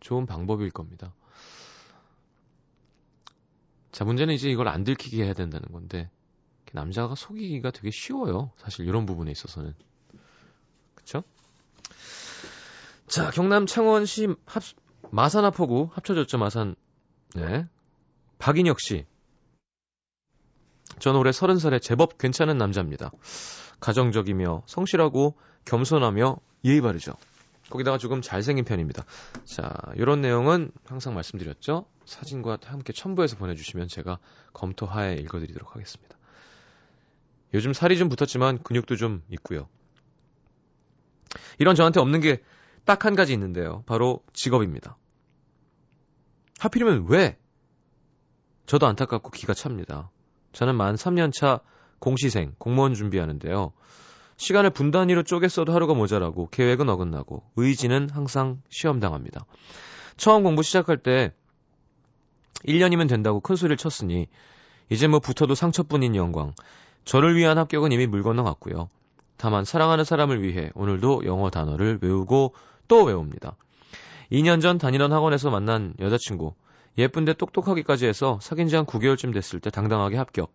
좋은 0.01 0.27
방법일 0.27 0.71
겁니다. 0.71 1.15
자, 3.93 4.05
문제는 4.05 4.35
이제 4.35 4.51
이걸 4.51 4.69
안 4.69 4.85
들키게 4.85 5.25
해야 5.25 5.33
된다는 5.33 5.71
건데, 5.71 6.11
남자가 6.73 7.15
속이기가 7.15 7.71
되게 7.71 7.91
쉬워요. 7.91 8.51
사실 8.57 8.87
이런 8.87 9.07
부분에 9.07 9.31
있어서는. 9.31 9.75
그쵸? 10.95 11.23
자, 13.07 13.31
경남 13.31 13.67
창원시 13.67 14.35
합, 14.47 14.63
마산 15.11 15.45
하포구 15.45 15.91
합쳐졌죠, 15.93 16.39
마산. 16.39 16.75
네. 17.35 17.67
박인혁 18.39 18.81
씨. 18.81 19.07
전 20.99 21.17
올해 21.17 21.31
30살에 21.31 21.81
제법 21.81 22.19
괜찮은 22.19 22.57
남자입니다. 22.57 23.13
가정적이며 23.83 24.63
성실하고 24.65 25.37
겸손하며 25.67 26.39
예의 26.65 26.81
바르죠. 26.81 27.13
거기다가 27.69 27.99
조금 27.99 28.23
잘생긴 28.23 28.65
편입니다. 28.65 29.05
자, 29.45 29.75
이런 29.97 30.21
내용은 30.23 30.73
항상 30.87 31.15
말씀드렸죠. 31.15 31.85
사진과 32.07 32.59
함께 32.65 32.95
첨부해서 32.95 33.37
보내주시면 33.37 33.89
제가 33.89 34.19
검토하에 34.55 35.17
읽어드리도록 35.17 35.75
하겠습니다. 35.75 36.17
요즘 37.53 37.75
살이 37.75 37.99
좀 37.99 38.09
붙었지만 38.09 38.63
근육도 38.63 38.97
좀 38.97 39.23
있고요. 39.29 39.69
이런 41.59 41.75
저한테 41.75 42.01
없는 42.01 42.21
게 42.21 42.43
딱 42.85 43.05
한 43.05 43.15
가지 43.15 43.33
있는데요. 43.33 43.83
바로 43.87 44.25
직업입니다. 44.33 44.97
하필이면 46.59 47.07
왜? 47.09 47.39
저도 48.67 48.87
안타깝고 48.87 49.31
기가 49.31 49.55
찹니다. 49.55 50.11
저는 50.53 50.77
만 50.77 50.95
3년차 50.95 51.63
공시생, 52.03 52.53
공무원 52.59 52.95
준비하는데요. 52.95 53.73
시간을 54.37 54.71
분 54.71 54.91
단위로 54.91 55.23
쪼개 55.23 55.47
써도 55.47 55.73
하루가 55.73 55.95
모자라고 55.95 56.49
계획은 56.51 56.89
어긋나고 56.89 57.45
의지는 57.55 58.11
항상 58.11 58.61
시험당합니다. 58.71 59.47
처음 60.17 60.43
공부 60.43 60.65
시작할 60.65 60.99
때 60.99 61.33
1년이면 62.67 63.09
된다고 63.09 63.39
큰 63.39 63.55
소리를 63.55 63.77
쳤으니 63.77 64.27
이제 64.91 65.07
뭐 65.07 65.21
붙어도 65.21 65.55
상처뿐인 65.55 66.17
영광. 66.17 66.55
저를 67.05 67.37
위한 67.37 67.57
합격은 67.57 67.93
이미 67.93 68.09
물 68.09 68.25
건너갔고요. 68.25 68.91
다만 69.37 69.65
사랑하는 69.65 70.05
사람을 70.05 70.43
위해 70.43 70.73
오늘도 70.75 71.23
영어 71.25 71.51
단어를 71.51 72.01
외우고 72.03 72.53
또 72.89 73.05
외웁니다. 73.05 73.55
2년 74.33 74.61
전 74.61 74.77
다니던 74.77 75.13
학원에서 75.13 75.51
만난 75.51 75.95
여자친구. 76.01 76.55
예쁜데 76.99 77.35
똑똑하기까지 77.35 78.07
해서 78.07 78.41
사귄 78.43 78.67
지 78.67 78.75
한 78.75 78.87
9개월쯤 78.87 79.33
됐을 79.33 79.61
때 79.61 79.71
당당하게 79.71 80.17
합격. 80.17 80.53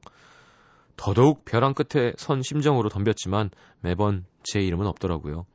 더더욱 0.98 1.46
벼랑 1.46 1.74
끝에 1.74 2.14
선 2.18 2.42
심정으로 2.42 2.90
덤볐지만 2.90 3.52
매번 3.80 4.26
제 4.44 4.60
이름은 4.60 4.86
없더라고요. 4.88 5.46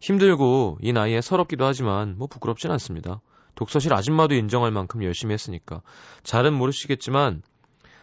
힘들고 0.00 0.78
이 0.82 0.92
나이에 0.92 1.22
서럽기도 1.22 1.64
하지만 1.64 2.18
뭐 2.18 2.26
부끄럽진 2.26 2.70
않습니다. 2.72 3.22
독서실 3.54 3.94
아줌마도 3.94 4.34
인정할 4.34 4.70
만큼 4.70 5.02
열심히 5.02 5.32
했으니까. 5.32 5.80
잘은 6.24 6.52
모르시겠지만 6.52 7.42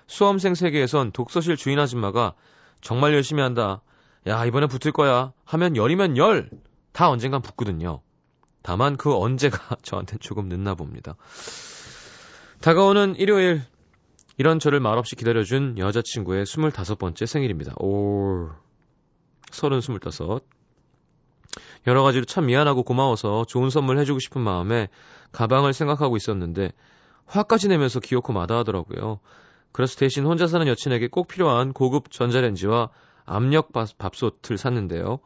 수험생 0.08 0.56
세계에선 0.56 1.12
독서실 1.12 1.58
주인 1.58 1.78
아줌마가 1.78 2.34
정말 2.82 3.13
열심히 3.13 3.44
한다. 3.44 3.82
야, 4.28 4.46
이번에 4.46 4.67
붙을 4.67 4.91
거야. 4.94 5.34
하면 5.46 5.76
열이면 5.76 6.17
열! 6.17 6.50
다 6.91 7.10
언젠간 7.10 7.41
붙거든요. 7.41 8.02
다만 8.63 8.98
그 8.98 9.15
언제가 9.15 9.76
저한텐 9.84 10.20
조금 10.20 10.48
늦나 10.48 10.76
봅니다. 10.76 11.15
다가오는 12.62 13.15
일요일 13.17 13.63
이런 14.41 14.58
저를 14.58 14.80
말없이 14.80 15.15
기다려준 15.15 15.77
여자친구의 15.77 16.45
25번째 16.45 17.27
생일입니다. 17.27 17.75
오, 17.77 18.49
서른 19.51 19.82
스물다섯. 19.82 20.43
여러 21.86 22.01
가지로 22.01 22.25
참 22.25 22.47
미안하고 22.47 22.82
고마워서 22.82 23.45
좋은 23.45 23.69
선물 23.69 23.99
해주고 23.99 24.17
싶은 24.17 24.41
마음에 24.41 24.88
가방을 25.32 25.73
생각하고 25.73 26.17
있었는데 26.17 26.71
화까지 27.27 27.67
내면서 27.67 27.99
기어코 27.99 28.34
마다하더라고요. 28.34 29.19
그래서 29.71 29.95
대신 29.99 30.25
혼자 30.25 30.47
사는 30.47 30.65
여친에게 30.65 31.10
꼭 31.10 31.27
필요한 31.27 31.71
고급 31.71 32.10
전자레인지와 32.10 32.89
압력 33.25 33.69
밥솥을 33.71 34.58
샀는데요. 34.58 35.19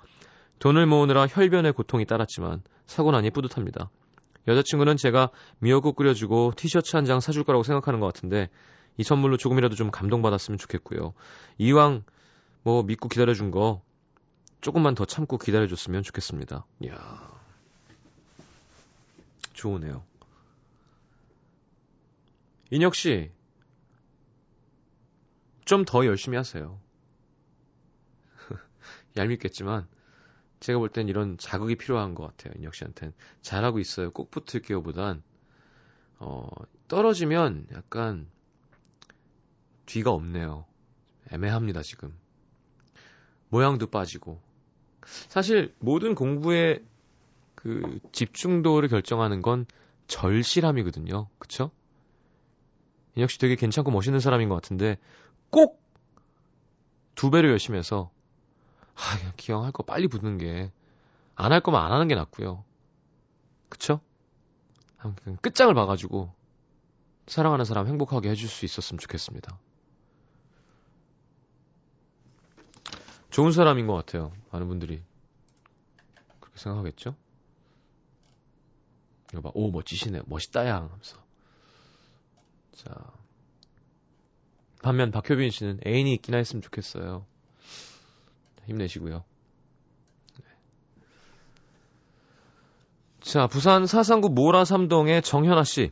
돈을 0.60 0.88
모으느라 0.88 1.25
혈변의 1.25 1.71
고통이 1.71 2.04
따랐지만 2.06 2.63
사고 2.86 3.12
나니 3.12 3.30
뿌듯합니다. 3.30 3.89
여자친구는 4.49 4.97
제가 4.97 5.30
미역국 5.60 5.95
끓여주고 5.95 6.51
티셔츠 6.58 6.97
한 6.97 7.06
장 7.06 7.21
사줄 7.21 7.45
거라고 7.45 7.63
생각하는 7.63 8.01
것 8.01 8.08
같은데 8.08 8.49
이 8.97 9.03
선물로 9.03 9.38
조금이라도 9.38 9.75
좀 9.75 9.91
감동받았으면 9.91 10.58
좋겠고요. 10.58 11.13
이왕 11.58 12.03
뭐 12.63 12.84
믿고 12.84 13.10
기다려준 13.10 13.51
거 13.51 13.81
조금만 14.62 14.95
더 14.95 15.05
참고 15.05 15.38
기다려줬으면 15.38 16.03
좋겠습니다. 16.03 16.65
이야. 16.81 17.36
좋으네요. 19.53 20.03
인혁 22.71 22.95
씨, 22.95 23.31
좀 25.65 25.86
더 25.86 26.05
열심히 26.05 26.36
하세요. 26.38 26.79
얄밉겠지만, 29.17 29.88
제가 30.60 30.79
볼 30.79 30.89
땐 30.89 31.08
이런 31.08 31.38
자극이 31.38 31.75
필요한 31.75 32.15
것 32.15 32.25
같아요. 32.25 32.53
인혁 32.58 32.73
씨한텐. 32.75 33.13
잘하고 33.41 33.79
있어요. 33.79 34.12
꼭 34.12 34.31
붙을게요. 34.31 34.81
보단, 34.81 35.21
어, 36.17 36.47
떨어지면 36.88 37.67
약간, 37.73 38.27
뒤가 39.86 40.12
없네요. 40.12 40.65
애매합니다, 41.32 41.82
지금. 41.82 42.17
모양도 43.50 43.88
빠지고. 43.88 44.39
사실 45.30 45.74
모든 45.80 46.15
공부의 46.15 46.84
그 47.56 48.00
집중도를 48.12 48.89
결정하는 48.89 49.41
건 49.41 49.65
절실함이거든요. 50.08 51.28
그쵸? 51.39 51.71
역시 53.17 53.39
되게 53.39 53.56
괜찮고 53.56 53.91
멋있는 53.91 54.19
사람인 54.19 54.50
것 54.50 54.56
같은데 54.56 54.98
꼭 55.50 55.84
두 57.15 57.30
배로 57.32 57.50
열심히 57.50 57.78
해서 57.80 58.12
아, 58.95 59.32
기왕 59.38 59.63
할 59.65 59.71
거 59.71 59.84
빨리 59.84 60.08
붙는 60.08 60.38
게 60.38 60.71
안 61.36 61.52
할 61.52 61.62
거면 61.62 61.82
안 61.82 61.91
하는 61.91 62.08
게 62.08 62.15
낫고요. 62.15 62.63
그쵸? 63.69 64.00
끝장을 65.41 65.74
봐가지고 65.74 66.34
사랑하는 67.28 67.65
사람 67.65 67.88
행복하게 67.88 68.30
해줄 68.32 68.50
수 68.50 68.65
있었으면 68.65 69.00
좋겠습니다. 69.00 69.60
좋은 73.36 73.52
사람인 73.52 73.86
것 73.86 73.93
같아요. 73.95 74.32
많은 74.52 74.69
분들이 74.69 75.04
그렇게 76.39 76.58
생각하겠죠? 76.58 77.17
이거 79.34 79.41
봐, 79.41 79.52
오 79.54 79.71
멋지시네, 79.71 80.21
멋있다 80.26 80.65
양 80.67 80.86
하면서. 80.86 81.17
자, 82.71 82.95
반면 84.82 85.12
박효빈 85.12 85.50
씨는 85.50 85.82
애인이 85.86 86.13
있긴 86.13 86.34
했으면 86.34 86.62
좋겠어요. 86.62 87.26
힘내시고요. 88.67 89.26
네. 90.39 90.45
자, 93.19 93.48
부산 93.48 93.86
사상구 93.86 94.30
모라 94.30 94.63
삼동의 94.63 95.21
정현아 95.24 95.65
씨. 95.65 95.89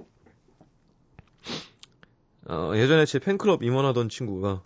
어, 2.47 2.71
예전에 2.75 3.03
제 3.03 3.19
팬클럽 3.19 3.63
임원하던 3.63 4.07
친구가 4.07 4.63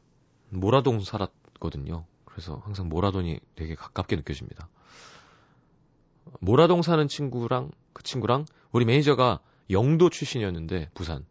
모라동 0.51 0.99
살았거든요. 0.99 2.05
그래서 2.37 2.61
항상 2.63 2.87
모라동이 2.87 3.39
되게 3.55 3.73
가깝게 3.73 4.15
느껴집니다. 4.15 4.69
모라동 6.39 6.83
사는 6.83 7.07
친구랑 7.07 7.71
그 7.93 8.03
친구랑 8.03 8.45
우리 8.71 8.85
매니저가 8.85 9.39
영도 9.71 10.11
출신이었는데 10.11 10.91
부산 10.93 11.25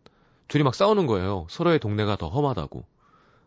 둘이 0.49 0.65
막 0.65 0.75
싸우는 0.75 1.07
거예요. 1.07 1.47
서로의 1.49 1.79
동네가 1.79 2.17
더 2.17 2.29
험하다고. 2.29 2.85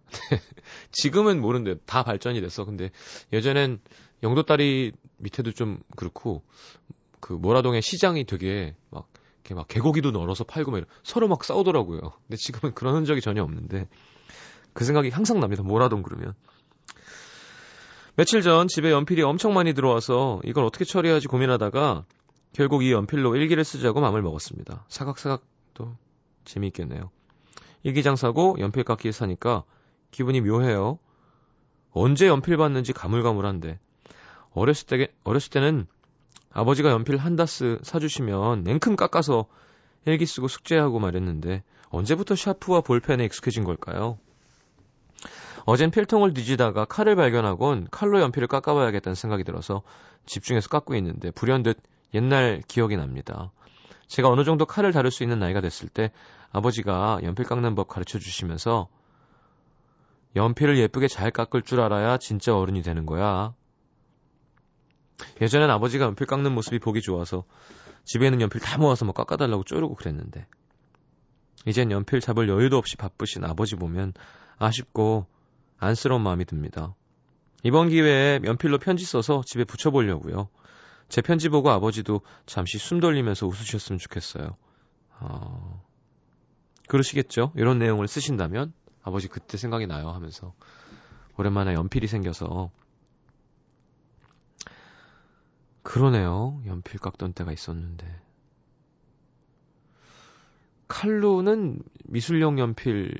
지금은 0.93 1.41
모르는데 1.41 1.81
다 1.85 2.03
발전이 2.03 2.39
됐어. 2.39 2.63
근데 2.63 2.91
예전엔 3.33 3.81
영도 4.23 4.43
딸이 4.43 4.93
밑에도 5.17 5.51
좀 5.51 5.81
그렇고 5.97 6.43
그 7.19 7.33
모라동의 7.33 7.81
시장이 7.81 8.23
되게 8.23 8.73
막 8.89 9.09
이렇게 9.41 9.53
막 9.53 9.67
개고기도 9.67 10.11
널어서 10.11 10.45
팔고 10.45 10.71
막 10.71 10.85
서로 11.03 11.27
막 11.27 11.43
싸우더라고요. 11.43 11.99
근데 11.99 12.37
지금은 12.37 12.73
그런 12.73 12.95
흔적이 12.95 13.19
전혀 13.19 13.43
없는데 13.43 13.89
그 14.71 14.85
생각이 14.85 15.09
항상 15.09 15.41
납니다. 15.41 15.61
모라동 15.61 16.03
그러면. 16.03 16.35
며칠 18.15 18.41
전 18.41 18.67
집에 18.67 18.91
연필이 18.91 19.21
엄청 19.21 19.53
많이 19.53 19.73
들어와서 19.73 20.41
이걸 20.43 20.65
어떻게 20.65 20.85
처리하지 20.85 21.27
고민하다가 21.27 22.05
결국 22.53 22.83
이 22.83 22.91
연필로 22.91 23.35
일기를 23.35 23.63
쓰자고 23.63 24.01
마음을 24.01 24.21
먹었습니다. 24.21 24.85
사각사각도 24.87 25.95
재미있겠네요. 26.45 27.11
일기장 27.83 28.15
사고 28.15 28.57
연필 28.59 28.83
깎기 28.83 29.11
사니까 29.11 29.63
기분이 30.11 30.41
묘해요. 30.41 30.99
언제 31.91 32.27
연필 32.27 32.57
받는지 32.57 32.93
가물가물한데 32.93 33.79
어렸을 34.51 34.87
때 34.87 35.07
어렸을 35.23 35.51
때는 35.51 35.87
아버지가 36.51 36.89
연필 36.89 37.17
한 37.17 37.35
다스 37.35 37.79
사주시면 37.83 38.63
냉큼 38.63 38.95
깎아서 38.95 39.45
일기 40.05 40.25
쓰고 40.25 40.47
숙제하고 40.47 40.99
말했는데 40.99 41.63
언제부터 41.89 42.35
샤프와 42.35 42.81
볼펜에 42.81 43.23
익숙해진 43.25 43.63
걸까요? 43.63 44.17
어젠 45.65 45.91
필통을 45.91 46.33
뒤지다가 46.33 46.85
칼을 46.85 47.15
발견하곤 47.15 47.87
칼로 47.91 48.21
연필을 48.21 48.47
깎아봐야겠다는 48.47 49.15
생각이 49.15 49.43
들어서 49.43 49.81
집중해서 50.25 50.69
깎고 50.69 50.95
있는데 50.95 51.31
불현듯 51.31 51.81
옛날 52.13 52.61
기억이 52.67 52.97
납니다. 52.97 53.51
제가 54.07 54.29
어느 54.29 54.43
정도 54.43 54.65
칼을 54.65 54.91
다룰 54.91 55.11
수 55.11 55.23
있는 55.23 55.39
나이가 55.39 55.61
됐을 55.61 55.87
때 55.87 56.11
아버지가 56.51 57.19
연필 57.23 57.45
깎는 57.45 57.75
법 57.75 57.87
가르쳐 57.87 58.17
주시면서 58.17 58.87
연필을 60.35 60.77
예쁘게 60.77 61.07
잘 61.07 61.31
깎을 61.31 61.61
줄 61.61 61.81
알아야 61.81 62.17
진짜 62.17 62.55
어른이 62.55 62.81
되는 62.81 63.05
거야. 63.05 63.53
예전엔 65.41 65.69
아버지가 65.69 66.05
연필 66.05 66.25
깎는 66.27 66.53
모습이 66.53 66.79
보기 66.79 67.01
좋아서 67.01 67.43
집에 68.05 68.25
있는 68.25 68.41
연필 68.41 68.61
다 68.61 68.77
모아서 68.77 69.05
뭐 69.05 69.13
깎아달라고 69.13 69.63
쪼르고 69.63 69.95
그랬는데 69.95 70.47
이젠 71.65 71.91
연필 71.91 72.21
잡을 72.21 72.47
여유도 72.47 72.77
없이 72.77 72.95
바쁘신 72.95 73.43
아버지 73.43 73.75
보면 73.75 74.13
아쉽고 74.57 75.27
안쓰러운 75.79 76.21
마음이 76.21 76.45
듭니다. 76.45 76.95
이번 77.63 77.89
기회에 77.89 78.41
연필로 78.43 78.77
편지 78.77 79.05
써서 79.05 79.41
집에 79.45 79.63
붙여보려고요. 79.63 80.49
제 81.09 81.21
편지 81.21 81.49
보고 81.49 81.69
아버지도 81.71 82.21
잠시 82.45 82.77
숨 82.77 82.99
돌리면서 82.99 83.47
웃으셨으면 83.47 83.99
좋겠어요. 83.99 84.55
어... 85.21 85.83
그러시겠죠? 86.87 87.51
이런 87.55 87.79
내용을 87.79 88.07
쓰신다면 88.07 88.73
아버지 89.03 89.27
그때 89.27 89.57
생각이 89.57 89.87
나요 89.87 90.09
하면서 90.09 90.53
오랜만에 91.37 91.73
연필이 91.73 92.07
생겨서 92.07 92.71
그러네요. 95.83 96.61
연필 96.65 96.99
깎던 96.99 97.33
때가 97.33 97.51
있었는데. 97.51 98.21
칼로는 100.87 101.81
미술용 102.05 102.59
연필을 102.59 103.11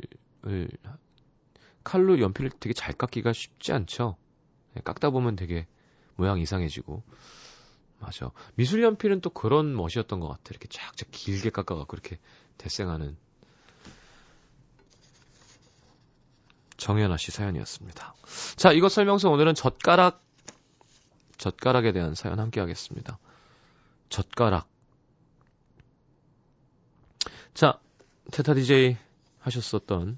칼로 1.89 2.19
연필을 2.19 2.51
되게 2.59 2.75
잘 2.75 2.93
깎기가 2.93 3.33
쉽지 3.33 3.73
않죠. 3.73 4.15
네, 4.75 4.81
깎다 4.83 5.09
보면 5.09 5.35
되게 5.35 5.65
모양 6.17 6.39
이상해지고. 6.39 7.01
맞아. 7.99 8.29
미술 8.53 8.83
연필은 8.83 9.21
또 9.21 9.31
그런 9.31 9.75
멋이었던 9.75 10.19
것 10.19 10.27
같아. 10.27 10.43
이렇게 10.51 10.67
쫙쫙 10.67 11.09
길게 11.09 11.49
깎아갖고 11.49 11.95
이렇게 11.95 12.19
대생하는 12.59 13.17
정연아 16.77 17.17
씨 17.17 17.31
사연이었습니다. 17.31 18.13
자, 18.55 18.71
이것 18.71 18.91
설명서 18.91 19.31
오늘은 19.31 19.55
젓가락 19.55 20.23
젓가락에 21.39 21.91
대한 21.91 22.13
사연 22.13 22.39
함께 22.39 22.59
하겠습니다. 22.59 23.17
젓가락. 24.09 24.69
자, 27.55 27.79
테타 28.31 28.53
DJ 28.53 29.08
하셨었던 29.39 30.17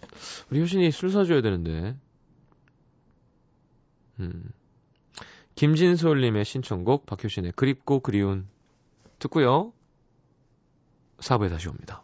우리 0.50 0.60
효신이 0.60 0.92
술 0.92 1.12
사줘야 1.12 1.42
되는데. 1.42 1.98
음. 4.20 4.52
김진솔님의 5.56 6.46
신청곡 6.46 7.06
박효신의 7.06 7.54
그립고 7.56 8.00
그리운 8.00 8.48
듣고요. 9.20 9.74
4부에 11.18 11.50
다시 11.50 11.70
옵니다. 11.70 12.04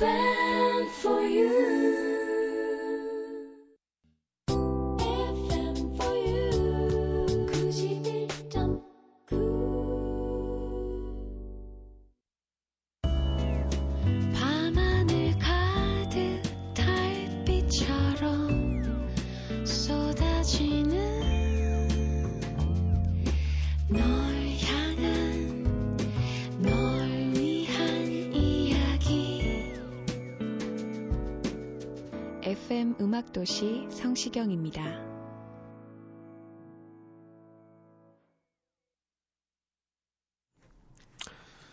friend. 0.00 0.29
음악도시 33.20 33.88
성시경입니다. 33.90 34.82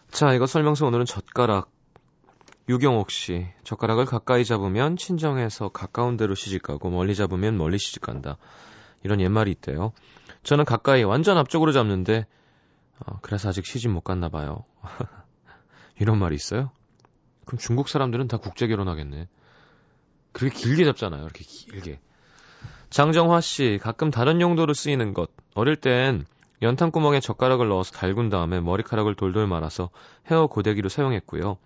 자, 0.10 0.34
이거 0.34 0.46
설명서 0.46 0.86
오늘은 0.88 1.06
젓가락. 1.06 1.72
유경옥 2.70 3.12
씨, 3.12 3.48
젓가락을 3.64 4.06
가까이 4.06 4.44
잡으면 4.44 4.98
친정에서 4.98 5.70
가까운 5.70 6.18
데로 6.18 6.36
시집가고 6.36 6.90
멀리 6.90 7.16
잡으면 7.16 7.58
멀리 7.58 7.78
시집간다. 7.80 8.38
이런 9.04 9.22
옛말이 9.22 9.52
있대요. 9.52 9.94
저는 10.44 10.66
가까이 10.66 11.04
완전 11.04 11.38
앞쪽으로 11.38 11.72
잡는데 11.72 12.26
어, 13.00 13.20
그래서 13.22 13.48
아직 13.48 13.66
시집 13.66 13.92
못 13.92 14.02
갔나 14.02 14.28
봐요. 14.28 14.66
이런 15.98 16.20
말이 16.20 16.36
있어요? 16.36 16.72
그럼 17.46 17.60
중국 17.60 17.88
사람들은 17.88 18.28
다 18.28 18.36
국제 18.36 18.68
결혼하겠네. 18.68 19.30
그렇게 20.38 20.56
길게 20.56 20.86
잡잖아요. 20.86 21.23
이렇게 21.23 21.43
길게. 21.43 22.00
장정화 22.91 23.41
씨, 23.41 23.80
가끔 23.82 24.12
다른 24.12 24.39
용도로 24.39 24.76
쓰이는 24.76 25.15
것. 25.15 25.32
어릴 25.56 25.76
땐 25.76 26.26
연탄구멍에 26.62 27.21
젓가락을 27.21 27.67
넣어서 27.69 27.91
달군 27.91 28.30
다음에 28.30 28.62
머리카락을 28.62 29.15
돌돌 29.15 29.47
말아서 29.47 29.89
헤어 30.30 30.45
고데기로 30.45 30.89
사용했고요. 30.89 31.58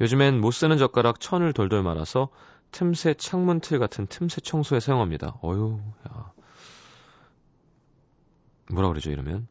요즘엔 0.00 0.40
못 0.40 0.50
쓰는 0.50 0.76
젓가락 0.76 1.20
천을 1.20 1.52
돌돌 1.52 1.84
말아서 1.84 2.30
틈새 2.72 3.14
창문 3.14 3.60
틀 3.60 3.78
같은 3.78 4.08
틈새 4.08 4.40
청소에 4.40 4.80
사용합니다. 4.80 5.38
어휴, 5.40 5.80
야. 6.08 6.32
뭐라 8.72 8.88
그러죠, 8.88 9.12
이러면? 9.12 9.46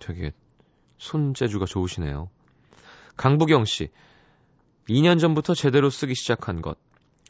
되게 0.00 0.32
손재주가 0.98 1.66
좋으시네요. 1.66 2.28
강부경 3.16 3.66
씨. 3.66 3.90
2년 4.88 5.20
전부터 5.20 5.54
제대로 5.54 5.90
쓰기 5.90 6.16
시작한 6.16 6.60
것. 6.60 6.76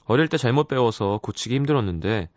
어릴 0.07 0.29
때 0.29 0.37
잘못 0.37 0.69
배워서 0.69 1.19
고치기 1.23 1.55
힘들었는데 1.55 2.29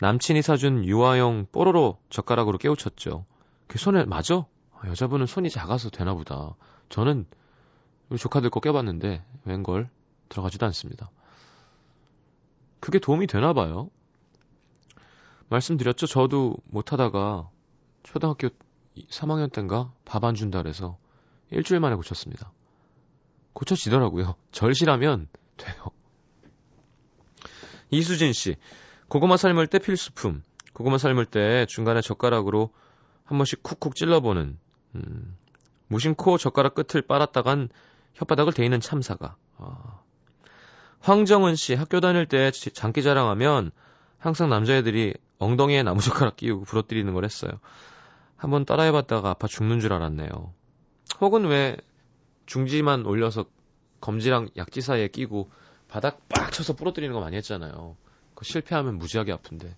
남친이 0.00 0.42
사준 0.42 0.84
유아용 0.84 1.46
뽀로로 1.52 1.98
젓가락으로 2.10 2.58
깨우쳤죠. 2.58 3.24
그 3.66 3.78
손에 3.78 4.04
맞아? 4.04 4.46
아, 4.78 4.88
여자분은 4.88 5.26
손이 5.26 5.50
작아서 5.50 5.88
되나 5.90 6.14
보다. 6.14 6.54
저는 6.88 7.26
우리 8.08 8.18
조카들 8.18 8.50
거 8.50 8.60
껴봤는데 8.60 9.24
웬걸 9.44 9.88
들어가지도 10.28 10.66
않습니다. 10.66 11.10
그게 12.80 12.98
도움이 12.98 13.26
되나 13.26 13.52
봐요. 13.52 13.90
말씀드렸죠. 15.48 16.06
저도 16.06 16.56
못하다가 16.66 17.48
초등학교 18.02 18.48
3학년 19.10 19.52
때인가 19.52 19.92
밥 20.04 20.24
안 20.24 20.34
준다 20.34 20.62
그래서 20.62 20.98
일주일 21.50 21.80
만에 21.80 21.94
고쳤습니다. 21.96 22.52
고쳐지더라고요. 23.52 24.34
절실하면 24.52 25.28
돼요. 25.56 25.86
이수진 27.90 28.32
씨, 28.32 28.56
고구마 29.08 29.36
삶을 29.36 29.66
때 29.66 29.78
필수품. 29.78 30.42
고구마 30.72 30.98
삶을 30.98 31.26
때 31.26 31.66
중간에 31.66 32.00
젓가락으로 32.00 32.70
한 33.24 33.38
번씩 33.38 33.62
쿡쿡 33.62 33.94
찔러보는, 33.94 34.58
음, 34.94 35.36
무심코 35.88 36.38
젓가락 36.38 36.74
끝을 36.74 37.02
빨았다간 37.02 37.68
혓바닥을 38.18 38.54
대이는 38.54 38.80
참사가. 38.80 39.36
아. 39.58 40.00
황정은 41.00 41.54
씨, 41.54 41.74
학교 41.74 42.00
다닐 42.00 42.26
때 42.26 42.50
장기 42.50 43.02
자랑하면 43.02 43.70
항상 44.18 44.48
남자애들이 44.48 45.14
엉덩이에 45.38 45.82
나무젓가락 45.82 46.36
끼우고 46.36 46.64
부러뜨리는 46.64 47.12
걸 47.12 47.24
했어요. 47.24 47.52
한번 48.36 48.64
따라해봤다가 48.64 49.30
아파 49.30 49.46
죽는 49.46 49.80
줄 49.80 49.92
알았네요. 49.92 50.52
혹은 51.20 51.46
왜 51.46 51.76
중지만 52.46 53.06
올려서 53.06 53.46
검지랑 54.00 54.48
약지 54.56 54.80
사이에 54.80 55.08
끼고 55.08 55.50
바닥 55.88 56.28
빡 56.28 56.52
쳐서 56.52 56.74
부러뜨리는 56.74 57.12
거 57.14 57.20
많이 57.20 57.36
했잖아요. 57.36 57.96
그 58.34 58.44
실패하면 58.44 58.98
무지하게 58.98 59.32
아픈데. 59.32 59.74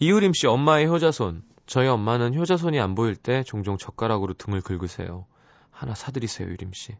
이우림 0.00 0.32
씨 0.32 0.46
엄마의 0.46 0.88
효자손. 0.88 1.42
저희 1.66 1.86
엄마는 1.86 2.34
효자손이 2.34 2.80
안 2.80 2.94
보일 2.94 3.14
때 3.14 3.42
종종 3.44 3.76
젓가락으로 3.78 4.34
등을 4.34 4.60
긁으세요. 4.60 5.26
하나 5.70 5.94
사드리세요, 5.94 6.48
유림 6.48 6.72
씨. 6.72 6.96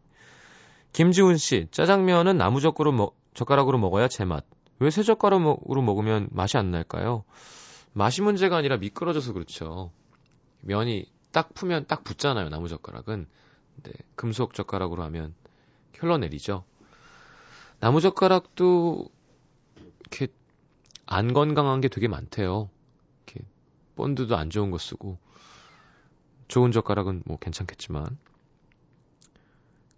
김지훈 0.93 1.37
씨, 1.37 1.67
짜장면은 1.71 2.37
나무 2.37 2.61
젓가락으로, 2.61 2.91
먹, 2.91 3.17
젓가락으로 3.33 3.77
먹어야 3.77 4.07
제맛. 4.07 4.45
왜 4.79 4.89
새 4.89 5.03
젓가락으로 5.03 5.81
먹으면 5.81 6.29
맛이 6.31 6.57
안 6.57 6.71
날까요? 6.71 7.23
맛이 7.93 8.21
문제가 8.21 8.57
아니라 8.57 8.77
미끄러져서 8.77 9.33
그렇죠. 9.33 9.91
면이 10.61 11.05
딱 11.31 11.53
푸면 11.53 11.85
딱 11.87 12.03
붙잖아요, 12.03 12.49
나무 12.49 12.67
젓가락은. 12.67 13.27
네, 13.83 13.91
금속 14.15 14.53
젓가락으로 14.53 15.03
하면 15.03 15.33
흘러내리죠. 15.99 16.63
나무 17.79 18.01
젓가락도 18.01 19.09
이렇게 20.01 20.27
안 21.05 21.33
건강한 21.33 21.81
게 21.81 21.87
되게 21.89 22.07
많대요. 22.07 22.69
이렇게 23.25 23.45
본드도 23.95 24.35
안 24.37 24.49
좋은 24.49 24.71
거 24.71 24.77
쓰고 24.77 25.17
좋은 26.47 26.71
젓가락은 26.71 27.23
뭐 27.25 27.37
괜찮겠지만 27.37 28.17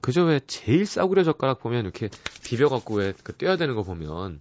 그저 0.01 0.23
왜 0.23 0.39
제일 0.45 0.85
싸구려 0.85 1.23
젓가락 1.23 1.61
보면 1.61 1.83
이렇게 1.83 2.09
비벼갖고 2.43 2.95
왜 2.95 3.13
그 3.23 3.35
떼야 3.35 3.57
되는 3.57 3.75
거 3.75 3.83
보면 3.83 4.39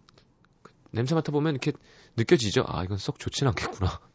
그 0.63 0.73
냄새 0.91 1.15
맡아보면 1.15 1.55
이렇게 1.55 1.73
느껴지죠? 2.17 2.65
아, 2.67 2.85
이건 2.85 2.99
썩 2.99 3.19
좋진 3.19 3.47
않겠구나. 3.49 3.99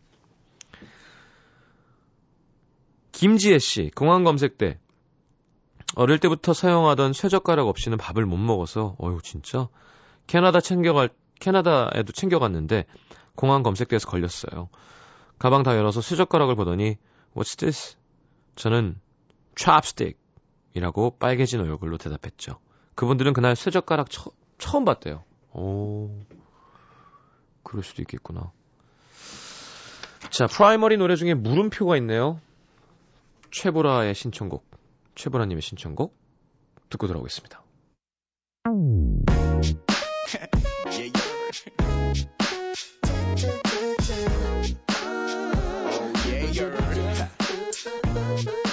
김지혜 3.12 3.60
씨, 3.60 3.92
공항 3.96 4.24
검색 4.24 4.58
때 4.58 4.80
어릴 5.96 6.20
때부터 6.20 6.54
사용하던 6.54 7.14
쇠젓가락 7.14 7.68
없이는 7.68 7.98
밥을 7.98 8.26
못 8.26 8.38
먹어서 8.38 8.96
어휴 9.00 9.22
진짜 9.22 9.68
캐나다 10.28 10.60
챙겨갈 10.60 11.10
캐나다에도 11.40 12.12
챙겨갔는데 12.14 12.86
공항 13.36 13.64
검색대에서 13.64 14.08
걸렸어요. 14.10 14.70
가방 15.38 15.64
다 15.64 15.76
열어서 15.78 16.02
쇠젓가락을 16.02 16.56
보더니 16.56 16.98
What's 17.36 17.58
this? 17.58 17.98
저는 18.56 19.00
chopstick이라고 19.56 21.18
빨개진 21.18 21.62
얼굴로 21.62 21.98
대답했죠. 21.98 22.60
그분들은 22.96 23.34
그날 23.34 23.56
쇠젓가락 23.56 24.10
처, 24.10 24.32
처음 24.58 24.84
봤대요. 24.84 25.24
오, 25.54 26.10
그럴 27.64 27.84
수도 27.84 28.02
있겠구나. 28.02 28.52
자, 30.30 30.48
프라이머리 30.48 30.98
노래 30.98 31.16
중에 31.16 31.34
물음표가 31.34 31.96
있네요. 31.98 32.40
최보라의 33.52 34.14
신청곡. 34.14 34.69
최보라님의 35.16 35.62
신청곡 35.62 36.18
듣고 36.90 37.08
돌아오겠습니다. 37.08 37.64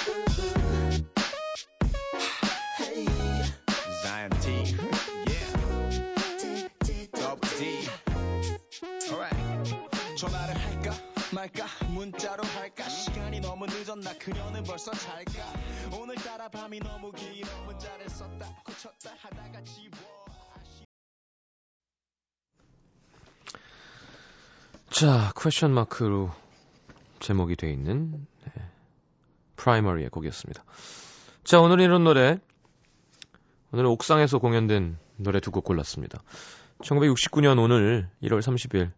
말까? 11.47 11.65
문자로 11.89 12.43
할까? 12.43 12.87
시간이 12.89 13.39
너무 13.39 13.65
늦었나? 13.65 14.13
그녀는 14.17 14.63
벌써 14.63 14.91
잘까? 14.91 15.31
오늘따라 15.97 16.49
밤이 16.49 16.79
너무 16.79 17.11
길어. 17.11 17.47
문자를 17.65 18.09
썼다 18.09 18.63
고쳤다 18.65 19.11
하다가 19.21 19.63
지워. 19.63 19.91
자, 24.89 25.31
question 25.39 25.71
mark로 25.71 26.31
제목이 27.19 27.55
되어 27.55 27.69
있는 27.69 28.25
네, 28.45 28.51
프라이머리의 29.57 30.09
곡이었습니다. 30.09 30.63
자, 31.43 31.59
오늘 31.59 31.79
이런 31.79 32.03
노래 32.03 32.39
오늘 33.71 33.85
옥상에서 33.85 34.39
공연된 34.39 34.97
노래 35.17 35.39
두 35.39 35.51
곡 35.51 35.63
골랐습니다. 35.63 36.21
1969년 36.79 37.59
오늘 37.59 38.09
1월 38.23 38.39
30일 38.39 38.91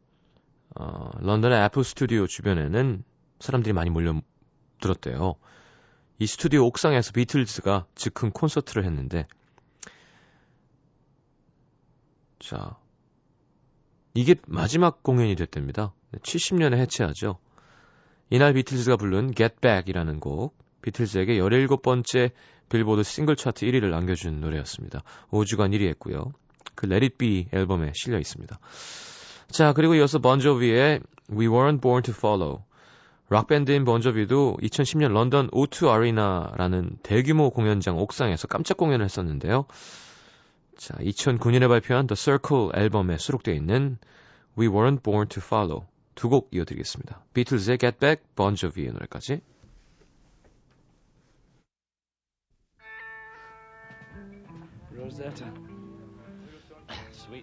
어, 0.76 1.10
런던의 1.20 1.66
애플 1.66 1.84
스튜디오 1.84 2.28
주변에는 2.28 3.04
사람들이 3.40 3.74
많이 3.74 3.90
몰려들었대요. 3.90 5.36
이 6.20 6.28
스튜디오 6.28 6.66
옥상에서 6.66 7.14
비틀즈가 7.14 7.86
즉흥 7.96 8.32
콘서트를 8.32 8.86
했는데 8.86 9.26
자 12.40 12.78
이게 14.14 14.36
마지막 14.48 15.02
공연이 15.02 15.36
됐답니다. 15.36 15.94
70년에 16.14 16.78
해체하죠. 16.78 17.40
이날 18.30 18.54
비틀즈가 18.54 18.98
부른 18.98 19.34
Get 19.34 19.56
Back이라는 19.62 20.20
곡, 20.20 20.56
비틀즈에게 20.82 21.40
17번째 21.40 22.32
빌보드 22.70 23.04
싱글 23.04 23.36
차트 23.36 23.66
1위를 23.66 23.94
안겨준 23.94 24.42
노래였습니다. 24.42 25.04
5주간 25.32 25.74
1위 25.74 25.88
했고요. 25.90 26.32
그 26.76 26.86
Let 26.86 27.06
It 27.06 27.18
Be 27.18 27.48
앨범에 27.52 27.92
실려 27.96 28.20
있습니다. 28.20 28.60
자, 29.52 29.74
그리고 29.74 29.96
이어서 29.96 30.20
번조비의 30.20 31.02
We 31.32 31.48
Weren't 31.48 31.82
Born 31.82 32.04
to 32.04 32.14
Follow. 32.16 32.64
락밴드인 33.30 33.86
번조비도 33.86 34.58
2010년 34.62 35.12
런던 35.14 35.50
O2 35.52 35.90
아리나라는 35.90 36.98
대규모 37.04 37.50
공연장 37.52 37.98
옥상에서 37.98 38.48
깜짝 38.48 38.78
공연을 38.78 39.06
했었는데요. 39.06 39.66
자, 40.78 40.96
2009년에 40.96 41.68
발표한 41.68 42.08
The 42.08 42.16
Circle 42.16 42.70
앨범에 42.74 43.18
수록되어 43.18 43.54
있는 43.54 43.98
We 44.58 44.68
Weren't 44.68 45.04
Born 45.04 45.28
to 45.28 45.42
Follow 45.44 45.86
두 46.16 46.30
곡 46.30 46.50
이어드리겠습니다. 46.52 47.24
비틀즈의 47.34 47.78
Get 47.78 48.00
Back, 48.00 48.26
번조비의 48.36 48.92
노래까지. 48.94 49.42
Rosetta. 54.96 55.69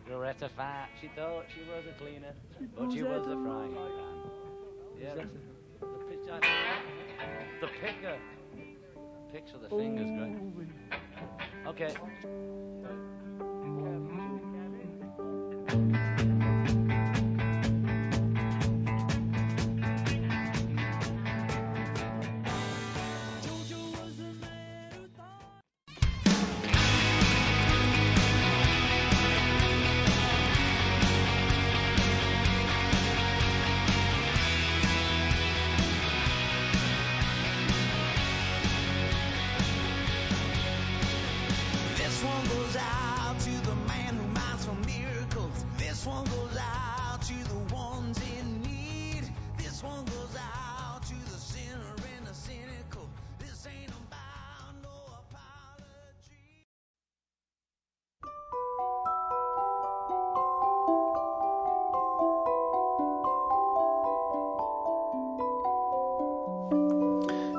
Rosetta 0.09 0.49
Fat. 0.57 0.89
She 1.01 1.09
thought 1.09 1.45
she 1.55 1.63
was 1.69 1.85
a 1.87 1.93
cleaner, 1.99 2.35
but 2.79 2.93
she 2.93 3.03
was 3.03 3.27
a 3.27 3.37
frying 3.43 3.75
pan. 3.75 4.17
Yeah, 5.01 5.15
the, 5.15 5.23
the 5.81 6.05
pitch. 6.09 6.27
The 7.61 7.67
picker. 7.81 8.19
With 9.33 9.63
the 9.63 9.69
fingers, 9.69 10.11
great. 10.55 10.69
Okay. 11.67 11.95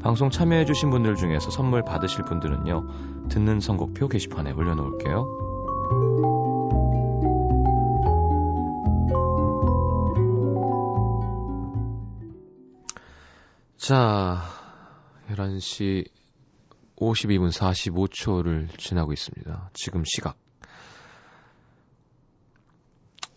방송 0.00 0.30
참여해주신 0.30 0.90
분들 0.90 1.16
중에서 1.16 1.50
선물 1.50 1.82
받으실 1.82 2.24
분들은요, 2.24 3.28
듣는 3.28 3.60
선곡표 3.60 4.08
게시판에 4.08 4.52
올려놓을게요. 4.52 5.48
자, 13.76 14.42
11시 15.30 16.06
52분 16.96 17.50
45초를 17.50 18.68
지나고 18.78 19.12
있습니다. 19.12 19.70
지금 19.72 20.02
시각. 20.04 20.36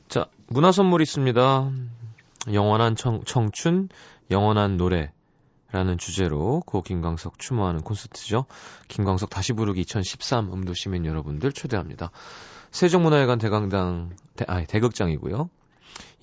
자, 0.07 0.27
문화 0.47 0.71
선물 0.71 1.01
있습니다. 1.01 1.71
영원한 2.53 2.95
청, 2.95 3.23
청춘, 3.23 3.89
영원한 4.29 4.77
노래. 4.77 5.13
라는 5.71 5.97
주제로 5.97 6.61
고 6.65 6.81
김광석 6.81 7.39
추모하는 7.39 7.81
콘서트죠. 7.81 8.45
김광석 8.89 9.29
다시 9.29 9.53
부르기 9.53 9.81
2013 9.81 10.51
음도 10.51 10.73
시민 10.73 11.05
여러분들 11.05 11.53
초대합니다. 11.53 12.11
세종문화회관 12.71 13.39
대강당, 13.39 14.11
대, 14.35 14.45
아니, 14.47 14.65
대극장이고요. 14.65 15.49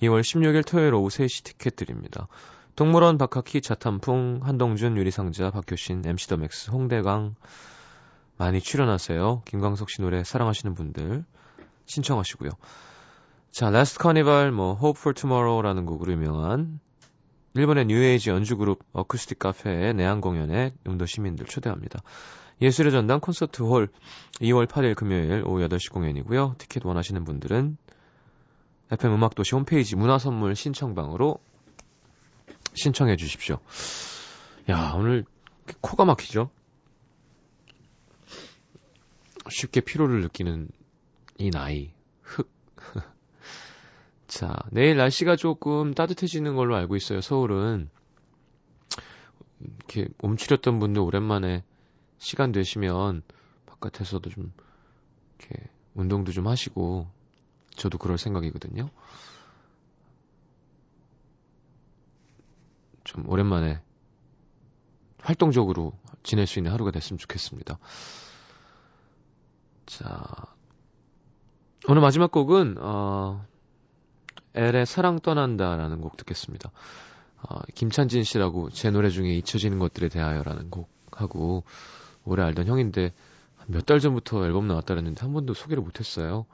2월 0.03 0.21
16일 0.21 0.65
토요일 0.65 0.93
오후 0.93 1.09
3시 1.09 1.43
티켓 1.43 1.75
드립니다. 1.75 2.27
동물원 2.75 3.17
박하키 3.17 3.61
자탄풍 3.61 4.39
한동준 4.43 4.97
유리상자 4.97 5.51
박효신 5.51 6.03
MC 6.05 6.27
더맥스 6.29 6.71
홍대강 6.71 7.35
많이 8.37 8.61
출연하세요. 8.61 9.41
김광석 9.45 9.89
씨 9.89 10.01
노래 10.01 10.23
사랑하시는 10.23 10.73
분들 10.75 11.25
신청하시고요. 11.85 12.51
자, 13.51 13.69
Last 13.69 13.99
Carnival 13.99 14.51
뭐 14.51 14.77
Hope 14.79 14.99
for 14.99 15.13
Tomorrow라는 15.13 15.85
곡으로 15.85 16.13
유명한 16.13 16.79
일본의 17.55 17.85
뉴에이지 17.85 18.29
연주 18.29 18.57
그룹 18.57 18.83
어쿠스틱 18.93 19.39
카페의 19.39 19.93
내한 19.95 20.21
공연에 20.21 20.73
음도 20.87 21.05
시민들 21.05 21.45
초대합니다. 21.45 21.99
예술의 22.61 22.91
전당 22.91 23.19
콘서트 23.19 23.63
홀 23.63 23.89
2월 24.41 24.67
8일 24.67 24.95
금요일 24.95 25.43
오후 25.45 25.65
8시 25.67 25.91
공연이고요. 25.91 26.55
티켓 26.57 26.85
원하시는 26.85 27.23
분들은 27.23 27.77
FM 28.91 29.13
음악도시 29.13 29.55
홈페이지 29.55 29.95
문화선물 29.95 30.55
신청방으로 30.55 31.39
신청해 32.73 33.15
주십시오. 33.15 33.59
야, 34.69 34.93
오늘 34.95 35.25
코가 35.81 36.05
막히죠? 36.05 36.49
쉽게 39.49 39.81
피로를 39.81 40.21
느끼는 40.21 40.69
이 41.37 41.49
나이. 41.49 41.93
흑. 42.21 42.51
자, 44.29 44.55
내일 44.69 44.95
날씨가 44.95 45.35
조금 45.35 45.95
따뜻해지는 45.95 46.55
걸로 46.55 46.75
알고 46.75 46.95
있어요, 46.95 47.19
서울은. 47.19 47.89
이렇게 49.59 50.07
움츠렸던 50.21 50.79
분들 50.79 51.01
오랜만에 51.01 51.63
시간 52.19 52.51
되시면 52.51 53.23
바깥에서도 53.65 54.29
좀 54.29 54.53
이렇게 55.39 55.67
운동도 55.95 56.31
좀 56.31 56.47
하시고 56.47 57.07
저도 57.75 57.97
그럴 57.97 58.19
생각이거든요. 58.19 58.91
좀 63.05 63.27
오랜만에 63.27 63.81
활동적으로 65.21 65.93
지낼 66.21 66.45
수 66.45 66.59
있는 66.59 66.71
하루가 66.71 66.91
됐으면 66.91 67.17
좋겠습니다. 67.17 67.79
자, 69.87 70.45
오늘 71.87 72.03
마지막 72.03 72.31
곡은 72.31 72.75
어, 72.77 73.49
엘의 74.55 74.85
사랑 74.85 75.19
떠난다라는 75.19 76.01
곡 76.01 76.17
듣겠습니다. 76.17 76.71
어, 77.41 77.59
김찬진 77.73 78.23
씨라고 78.23 78.69
제 78.69 78.89
노래 78.91 79.09
중에 79.09 79.33
잊혀지는 79.35 79.79
것들에 79.79 80.09
대하여라는 80.09 80.69
곡하고 80.69 81.63
오래 82.25 82.43
알던 82.43 82.67
형인데 82.67 83.13
몇 83.67 83.85
달 83.85 83.99
전부터 83.99 84.45
앨범 84.45 84.67
나왔다 84.67 84.87
그랬는데 84.95 85.21
한 85.21 85.31
번도 85.31 85.53
소개를 85.53 85.83
못했어요. 85.83 86.45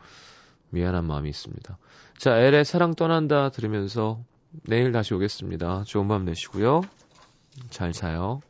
미안한 0.69 1.05
마음이 1.05 1.29
있습니다. 1.29 1.77
자, 2.17 2.37
엘의 2.37 2.65
사랑 2.65 2.93
떠난다 2.93 3.49
들으면서 3.49 4.19
내일 4.63 4.91
다시 4.91 5.13
오겠습니다. 5.13 5.83
좋은 5.85 6.07
밤 6.07 6.25
되시고요. 6.25 6.81
잘 7.69 7.93
자요. 7.93 8.41